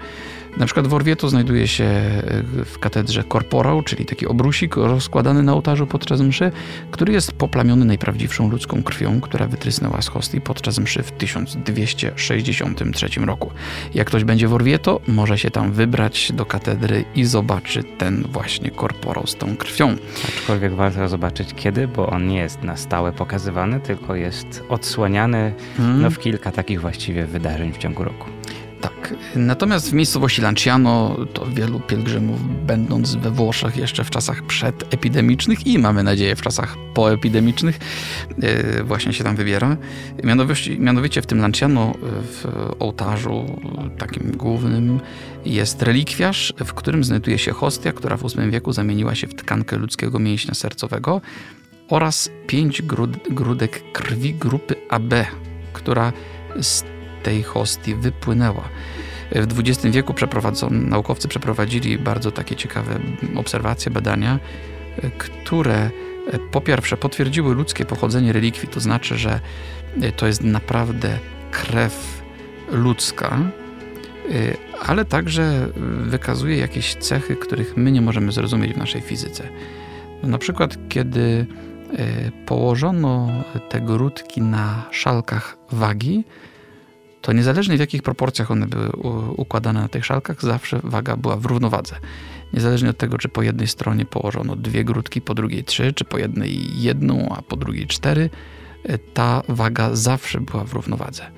Na 0.57 0.65
przykład 0.65 0.87
w 0.87 0.93
Orvieto 0.93 1.29
znajduje 1.29 1.67
się 1.67 1.83
e, 1.83 2.43
w 2.65 2.79
katedrze 2.79 3.23
korporał, 3.23 3.81
czyli 3.81 4.05
taki 4.05 4.27
obrusik 4.27 4.75
rozkładany 4.75 5.43
na 5.43 5.53
ołtarzu 5.53 5.87
podczas 5.87 6.21
mszy, 6.21 6.51
który 6.91 7.13
jest 7.13 7.31
poplamiony 7.31 7.85
najprawdziwszą 7.85 8.49
ludzką 8.49 8.83
krwią, 8.83 9.21
która 9.21 9.47
wytrysnęła 9.47 10.01
z 10.01 10.07
hostii 10.07 10.41
podczas 10.41 10.79
mszy 10.79 11.03
w 11.03 11.11
1263 11.11 13.07
roku. 13.25 13.51
Jak 13.93 14.07
ktoś 14.07 14.23
będzie 14.23 14.47
w 14.47 14.53
Orvieto, 14.53 15.01
może 15.07 15.37
się 15.37 15.51
tam 15.51 15.71
wybrać 15.71 16.31
do 16.31 16.45
katedry 16.45 17.05
i 17.15 17.25
zobaczy 17.25 17.83
ten 17.83 18.23
właśnie 18.31 18.71
korporał 18.71 19.27
z 19.27 19.35
tą 19.35 19.57
krwią. 19.57 19.95
Aczkolwiek 20.27 20.73
warto 20.73 21.07
zobaczyć 21.07 21.53
kiedy, 21.55 21.87
bo 21.87 22.07
on 22.07 22.27
nie 22.27 22.37
jest 22.37 22.63
na 22.63 22.77
stałe 22.77 23.11
pokazywany, 23.11 23.79
tylko 23.79 24.15
jest 24.15 24.63
odsłaniany 24.69 25.53
hmm. 25.77 26.01
no, 26.01 26.09
w 26.09 26.19
kilka 26.19 26.51
takich 26.51 26.81
właściwie 26.81 27.25
wydarzeń 27.25 27.73
w 27.73 27.77
ciągu 27.77 28.03
roku. 28.03 28.34
Tak. 28.85 29.13
Natomiast 29.35 29.89
w 29.89 29.93
miejscowości 29.93 30.41
Lanciano 30.41 31.17
to 31.33 31.45
wielu 31.45 31.79
pielgrzymów, 31.79 32.65
będąc 32.65 33.15
we 33.15 33.31
Włoszech 33.31 33.77
jeszcze 33.77 34.03
w 34.03 34.09
czasach 34.09 34.43
przedepidemicznych 34.43 35.67
i 35.67 35.79
mamy 35.79 36.03
nadzieję 36.03 36.35
w 36.35 36.41
czasach 36.41 36.77
poepidemicznych, 36.93 37.79
e, 38.41 38.83
właśnie 38.83 39.13
się 39.13 39.23
tam 39.23 39.35
wybiera. 39.35 39.77
Mianowicie, 40.23 40.79
mianowicie 40.79 41.21
w 41.21 41.25
tym 41.25 41.39
Lanciano 41.39 41.93
w 42.01 42.71
ołtarzu 42.79 43.45
takim 43.97 44.31
głównym 44.31 44.99
jest 45.45 45.81
relikwiarz, 45.81 46.53
w 46.65 46.73
którym 46.73 47.03
znajduje 47.03 47.37
się 47.37 47.51
hostia, 47.51 47.91
która 47.91 48.17
w 48.17 48.35
VIII 48.35 48.51
wieku 48.51 48.73
zamieniła 48.73 49.15
się 49.15 49.27
w 49.27 49.35
tkankę 49.35 49.77
ludzkiego 49.77 50.19
mięśnia 50.19 50.53
sercowego 50.53 51.21
oraz 51.89 52.29
pięć 52.47 52.81
grudek 53.29 53.91
krwi 53.91 54.33
grupy 54.33 54.75
AB, 54.89 55.13
która 55.73 56.13
z 56.61 56.94
tej 57.25 57.43
hostii 57.43 57.95
wypłynęła. 57.95 58.69
W 59.31 59.59
XX 59.59 59.85
wieku 59.95 60.13
naukowcy 60.69 61.27
przeprowadzili 61.27 61.97
bardzo 61.97 62.31
takie 62.31 62.55
ciekawe 62.55 62.99
obserwacje, 63.35 63.91
badania, 63.91 64.39
które 65.17 65.75
e, 65.75 65.89
po 66.51 66.61
pierwsze 66.61 66.97
potwierdziły 66.97 67.55
ludzkie 67.55 67.85
pochodzenie 67.85 68.33
relikwii, 68.33 68.67
to 68.67 68.79
znaczy, 68.79 69.17
że 69.17 69.39
e, 70.01 70.11
to 70.11 70.27
jest 70.27 70.43
naprawdę 70.43 71.19
krew 71.51 72.21
ludzka, 72.71 73.37
e, 73.37 74.57
ale 74.81 75.05
także 75.05 75.67
wykazuje 76.03 76.57
jakieś 76.57 76.95
cechy, 76.95 77.35
których 77.35 77.77
my 77.77 77.91
nie 77.91 78.01
możemy 78.01 78.31
zrozumieć 78.31 78.73
w 78.73 78.77
naszej 78.77 79.01
fizyce. 79.01 79.49
No, 80.23 80.29
na 80.29 80.37
przykład, 80.37 80.77
kiedy 80.89 81.45
położono 82.45 83.29
te 83.69 83.81
grudki 83.81 84.41
na 84.41 84.85
szalkach 84.91 85.57
wagi, 85.71 86.23
to 87.25 87.33
niezależnie 87.33 87.77
w 87.77 87.79
jakich 87.79 88.03
proporcjach 88.03 88.51
one 88.51 88.67
były 88.67 88.89
układane 89.37 89.81
na 89.81 89.87
tych 89.87 90.05
szalkach, 90.05 90.41
zawsze 90.41 90.79
waga 90.83 91.17
była 91.17 91.35
w 91.35 91.45
równowadze. 91.45 91.95
Niezależnie 92.53 92.89
od 92.89 92.97
tego, 92.97 93.17
czy 93.17 93.29
po 93.29 93.41
jednej 93.41 93.67
stronie 93.67 94.05
położono 94.05 94.55
dwie 94.55 94.83
grudki, 94.83 95.21
po 95.21 95.33
drugiej 95.33 95.63
trzy, 95.63 95.93
czy 95.93 96.05
po 96.05 96.17
jednej 96.17 96.81
jedną, 96.81 97.35
a 97.37 97.41
po 97.41 97.55
drugiej 97.55 97.87
cztery, 97.87 98.29
e, 98.83 98.97
ta 98.97 99.41
waga 99.47 99.95
zawsze 99.95 100.41
była 100.41 100.63
w 100.63 100.73
równowadze. 100.73 101.31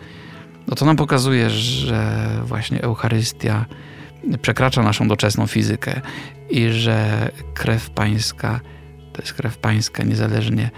No 0.68 0.76
to 0.76 0.86
nam 0.86 0.96
pokazuje, 0.96 1.50
że 1.50 2.28
właśnie 2.44 2.82
Eucharystia 2.82 3.66
przekracza 4.42 4.84
naszą 4.84 5.08
doczesną 5.08 5.48
fizykę 5.48 6.02
i 6.50 6.70
że 6.70 7.30
krew 7.54 7.90
pańska 7.90 8.60
to 9.14 9.22
jest 9.22 9.34
krew 9.34 9.58
pańska 9.58 10.04
niezależnie 10.04 10.70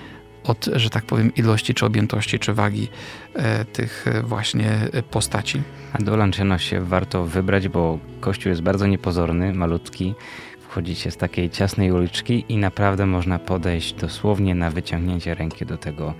od, 0.49 0.65
że 0.73 0.89
tak 0.89 1.05
powiem, 1.05 1.35
ilości, 1.35 1.73
czy 1.73 1.85
objętości, 1.85 2.39
czy 2.39 2.53
wagi 2.53 2.87
e, 3.33 3.65
tych 3.65 4.05
e, 4.07 4.23
właśnie 4.23 4.71
e, 4.93 5.03
postaci. 5.03 5.61
A 5.93 5.97
do 5.97 6.57
się 6.57 6.81
warto 6.81 7.25
wybrać, 7.25 7.67
bo 7.67 7.99
kościół 8.19 8.49
jest 8.49 8.61
bardzo 8.61 8.87
niepozorny, 8.87 9.53
malutki. 9.53 10.13
Wchodzicie 10.69 11.11
z 11.11 11.17
takiej 11.17 11.49
ciasnej 11.49 11.91
uliczki 11.91 12.45
i 12.49 12.57
naprawdę 12.57 13.05
można 13.05 13.39
podejść 13.39 13.93
dosłownie 13.93 14.55
na 14.55 14.69
wyciągnięcie 14.69 15.35
ręki 15.35 15.65
do 15.65 15.77
tego 15.77 16.13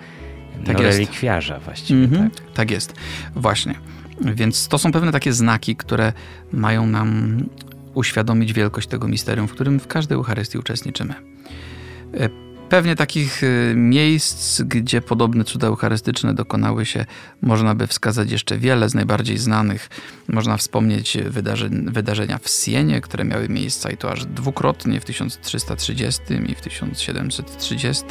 tak 0.65 0.77
no, 0.77 0.83
relikwiarza 0.83 1.59
właściwie. 1.59 2.07
-hmm. 2.07 2.29
tak? 2.29 2.53
tak 2.53 2.71
jest, 2.71 2.93
właśnie. 3.35 3.75
Więc 4.21 4.67
to 4.67 4.77
są 4.77 4.91
pewne 4.91 5.11
takie 5.11 5.33
znaki, 5.33 5.75
które 5.75 6.13
mają 6.51 6.87
nam 6.87 7.39
uświadomić 7.93 8.53
wielkość 8.53 8.87
tego 8.87 9.07
misterium, 9.07 9.47
w 9.47 9.51
którym 9.51 9.79
w 9.79 9.87
każdej 9.87 10.15
Eucharystii 10.15 10.57
uczestniczymy. 10.57 11.13
Pewnie 12.69 12.95
takich 12.95 13.43
y, 13.43 13.73
miejsc, 13.75 14.61
gdzie 14.61 15.01
podobne 15.01 15.43
cuda 15.43 15.67
eucharystyczne 15.67 16.33
dokonały 16.33 16.85
się, 16.85 17.05
można 17.41 17.75
by 17.75 17.87
wskazać 17.87 18.31
jeszcze 18.31 18.57
wiele. 18.57 18.89
Z 18.89 18.95
najbardziej 18.95 19.37
znanych 19.37 19.89
można 20.27 20.57
wspomnieć 20.57 21.17
wydarzenia 21.89 22.37
w 22.37 22.49
Sienie, 22.49 23.01
które 23.01 23.25
miały 23.25 23.49
miejsce 23.49 23.93
i 23.93 23.97
to 23.97 24.11
aż 24.11 24.25
dwukrotnie 24.25 24.99
w 24.99 25.05
1330 25.05 26.21
i 26.47 26.55
w 26.55 26.61
1730, 26.61 28.05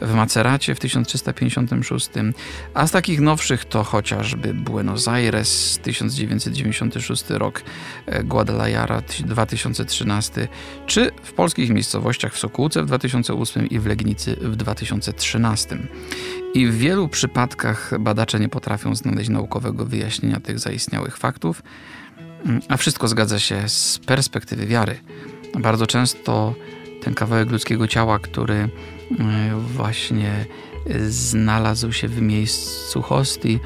w 0.00 0.14
Maceracie 0.14 0.74
w 0.74 0.80
1356, 0.80 2.08
a 2.74 2.86
z 2.86 2.90
takich 2.90 3.20
nowszych 3.20 3.64
to 3.64 3.84
chociażby 3.84 4.54
Buenos 4.54 5.08
Aires 5.08 5.78
1996 5.82 7.24
rok, 7.30 7.62
e, 8.06 8.24
Guadalajara 8.24 9.02
2013, 9.24 10.48
czy 10.86 11.10
w 11.22 11.32
polskich 11.32 11.70
miejscowościach 11.70 12.34
w 12.34 12.38
Sokółce 12.38 12.82
w 12.82 12.86
2008 12.86 13.66
i 13.66 13.79
w 13.80 13.86
Legnicy 13.86 14.36
w 14.40 14.56
2013. 14.56 15.78
I 16.54 16.66
w 16.66 16.78
wielu 16.78 17.08
przypadkach 17.08 17.92
badacze 18.00 18.40
nie 18.40 18.48
potrafią 18.48 18.94
znaleźć 18.94 19.28
naukowego 19.30 19.86
wyjaśnienia 19.86 20.40
tych 20.40 20.58
zaistniałych 20.58 21.16
faktów, 21.16 21.62
a 22.68 22.76
wszystko 22.76 23.08
zgadza 23.08 23.38
się 23.38 23.68
z 23.68 23.98
perspektywy 23.98 24.66
wiary. 24.66 24.98
Bardzo 25.58 25.86
często 25.86 26.54
ten 27.02 27.14
kawałek 27.14 27.50
ludzkiego 27.50 27.88
ciała, 27.88 28.18
który 28.18 28.54
e, 28.54 28.68
właśnie 29.74 30.44
znalazł 31.08 31.92
się 31.92 32.08
w 32.08 32.22
miejscu 32.22 33.02
hostii, 33.02 33.58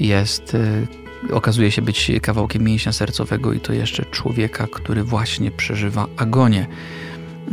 jest, 0.00 0.54
e, 0.54 0.86
okazuje 1.34 1.70
się 1.70 1.82
być 1.82 2.10
kawałkiem 2.22 2.62
mięśnia 2.62 2.92
sercowego 2.92 3.52
i 3.52 3.60
to 3.60 3.72
jeszcze 3.72 4.04
człowieka, 4.04 4.66
który 4.72 5.04
właśnie 5.04 5.50
przeżywa 5.50 6.06
agonię. 6.16 6.66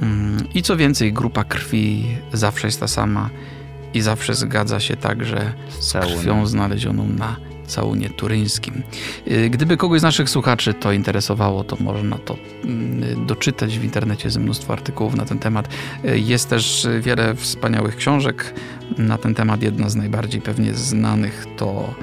Mm, 0.02 0.44
I 0.54 0.62
co 0.64 0.78
więcej, 0.78 1.14
grupa 1.14 1.44
krwi 1.44 2.06
zawsze 2.34 2.68
jest 2.68 2.80
ta 2.80 2.88
sama 2.88 3.30
i 3.94 4.02
zawsze 4.02 4.34
zgadza 4.34 4.80
się 4.80 4.96
także 4.96 5.54
z 5.80 5.94
krwią 5.94 6.46
znalezioną 6.46 7.08
na 7.08 7.36
całunie 7.68 8.10
turyńskim. 8.10 8.84
Y, 9.28 9.50
gdyby 9.50 9.78
kogoś 9.78 10.00
z 10.00 10.04
naszych 10.04 10.30
słuchaczy 10.30 10.74
to 10.74 10.92
interesowało, 10.92 11.64
to 11.64 11.78
można 11.80 12.18
to 12.18 12.38
mm, 12.64 13.26
doczytać 13.26 13.80
w 13.80 13.84
internecie, 13.84 14.28
jest 14.28 14.38
mnóstwo 14.38 14.74
artykułów 14.74 15.16
na 15.16 15.26
ten 15.26 15.40
temat. 15.40 15.70
Y, 16.06 16.20
jest 16.20 16.50
też 16.50 16.88
wiele 17.02 17.36
wspaniałych 17.36 17.96
książek 17.96 18.54
na 18.98 19.18
ten 19.18 19.36
temat. 19.36 19.62
Jedna 19.62 19.90
z 19.90 19.96
najbardziej 19.96 20.42
pewnie 20.42 20.74
znanych 20.74 21.46
to 21.58 21.94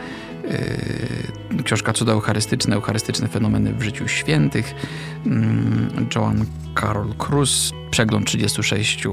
książka 1.64 1.92
Cuda 1.92 2.12
Eucharystyczne, 2.12 2.76
Eucharystyczne 2.76 3.28
fenomeny 3.28 3.72
w 3.72 3.82
życiu 3.82 4.08
świętych. 4.08 4.74
Yy, 5.26 5.32
Joan 6.14 6.44
Carol 6.80 7.14
Cruz, 7.14 7.72
przegląd 7.90 8.26
36 8.26 9.06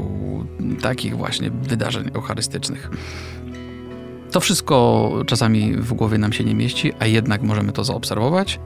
takich 0.81 1.17
właśnie 1.17 1.51
wydarzeń 1.51 2.09
eucharystycznych. 2.13 2.89
To 4.31 4.39
wszystko 4.39 5.11
czasami 5.25 5.73
w 5.73 5.93
głowie 5.93 6.17
nam 6.17 6.33
się 6.33 6.43
nie 6.43 6.55
mieści, 6.55 6.93
a 6.99 7.05
jednak 7.05 7.41
możemy 7.41 7.71
to 7.71 7.83
zaobserwować, 7.83 8.59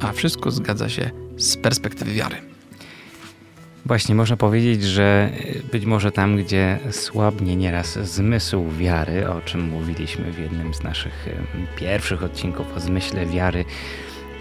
a 0.00 0.12
wszystko 0.12 0.50
zgadza 0.50 0.88
się 0.88 1.10
z 1.36 1.56
perspektywy 1.56 2.12
wiary. 2.12 2.49
Właśnie 3.86 4.14
można 4.14 4.36
powiedzieć, 4.36 4.82
że 4.82 5.30
być 5.72 5.84
może 5.86 6.12
tam, 6.12 6.36
gdzie 6.36 6.78
słabnie 6.90 7.56
nieraz 7.56 7.98
zmysł 7.98 8.64
wiary, 8.78 9.28
o 9.28 9.40
czym 9.40 9.68
mówiliśmy 9.68 10.32
w 10.32 10.38
jednym 10.38 10.74
z 10.74 10.82
naszych 10.82 11.28
pierwszych 11.76 12.22
odcinków 12.22 12.76
o 12.76 12.80
zmyśle 12.80 13.26
wiary, 13.26 13.64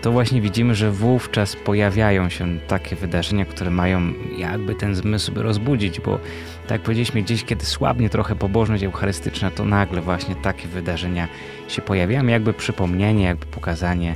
to 0.02 0.12
właśnie 0.12 0.41
widzimy, 0.41 0.75
że 0.75 0.91
wówczas 0.91 1.56
pojawiają 1.56 2.30
się 2.30 2.60
takie 2.67 2.95
wydarzenia, 2.95 3.45
które 3.45 3.71
mają 3.71 4.13
jakby 4.38 4.75
ten 4.75 4.95
zmysł 4.95 5.32
rozbudzić, 5.36 5.99
bo 5.99 6.19
tak 6.63 6.71
jak 6.71 6.82
powiedzieliśmy, 6.82 7.21
gdzieś 7.21 7.43
kiedy 7.43 7.65
słabnie 7.65 8.10
trochę 8.10 8.36
pobożność 8.36 8.84
eucharystyczna, 8.84 9.52
to 9.52 9.65
nagle 9.65 10.02
właśnie 10.02 10.36
takie 10.36 10.67
wydarzenia 10.67 11.28
się 11.67 11.82
pojawiają, 11.82 12.28
jakby 12.28 12.54
przypomnienie, 12.54 13.23
jakby 13.23 13.45
pokazanie, 13.45 14.15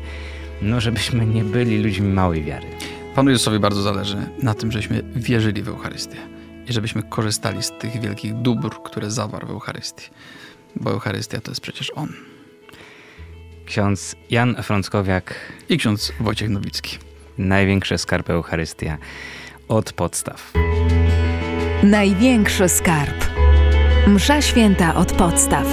no 0.62 0.82
żebyśmy 0.82 1.26
nie 1.26 1.44
byli 1.44 1.84
ludźmi 1.84 2.14
małej 2.14 2.44
wiary. 2.44 2.68
Panu 3.16 3.30
Jezusowi 3.30 3.60
bardzo 3.60 3.82
zależy 3.82 4.18
na 4.44 4.54
tym, 4.54 4.72
żebyśmy 4.72 5.04
wierzyli 5.16 5.64
w 5.64 5.68
Eucharystię 5.68 6.18
i 6.68 6.74
żebyśmy 6.74 7.04
korzystali 7.04 7.64
z 7.64 7.72
tych 7.72 8.02
wielkich 8.02 8.34
dóbr, 8.34 8.70
które 8.84 9.12
zawarł 9.12 9.48
w 9.48 9.52
Eucharystii, 9.52 10.10
bo 10.76 10.92
Eucharystia 10.92 11.42
to 11.42 11.52
jest 11.52 11.62
przecież 11.62 11.92
On. 11.96 12.14
Ksiądz 13.66 14.16
Jan 14.30 14.56
Frąckowiak 14.64 15.36
i 15.70 15.78
ksiądz 15.78 16.14
Wojciech 16.20 16.50
Nowicki. 16.50 16.98
Największe 17.38 17.98
skarb 17.98 18.30
Eucharystia 18.30 18.98
od 19.68 19.94
podstaw. 19.94 20.54
Największy 21.84 22.70
skarb. 22.70 23.26
Msza 24.08 24.42
święta 24.42 24.96
od 24.96 25.14
podstaw. 25.14 25.68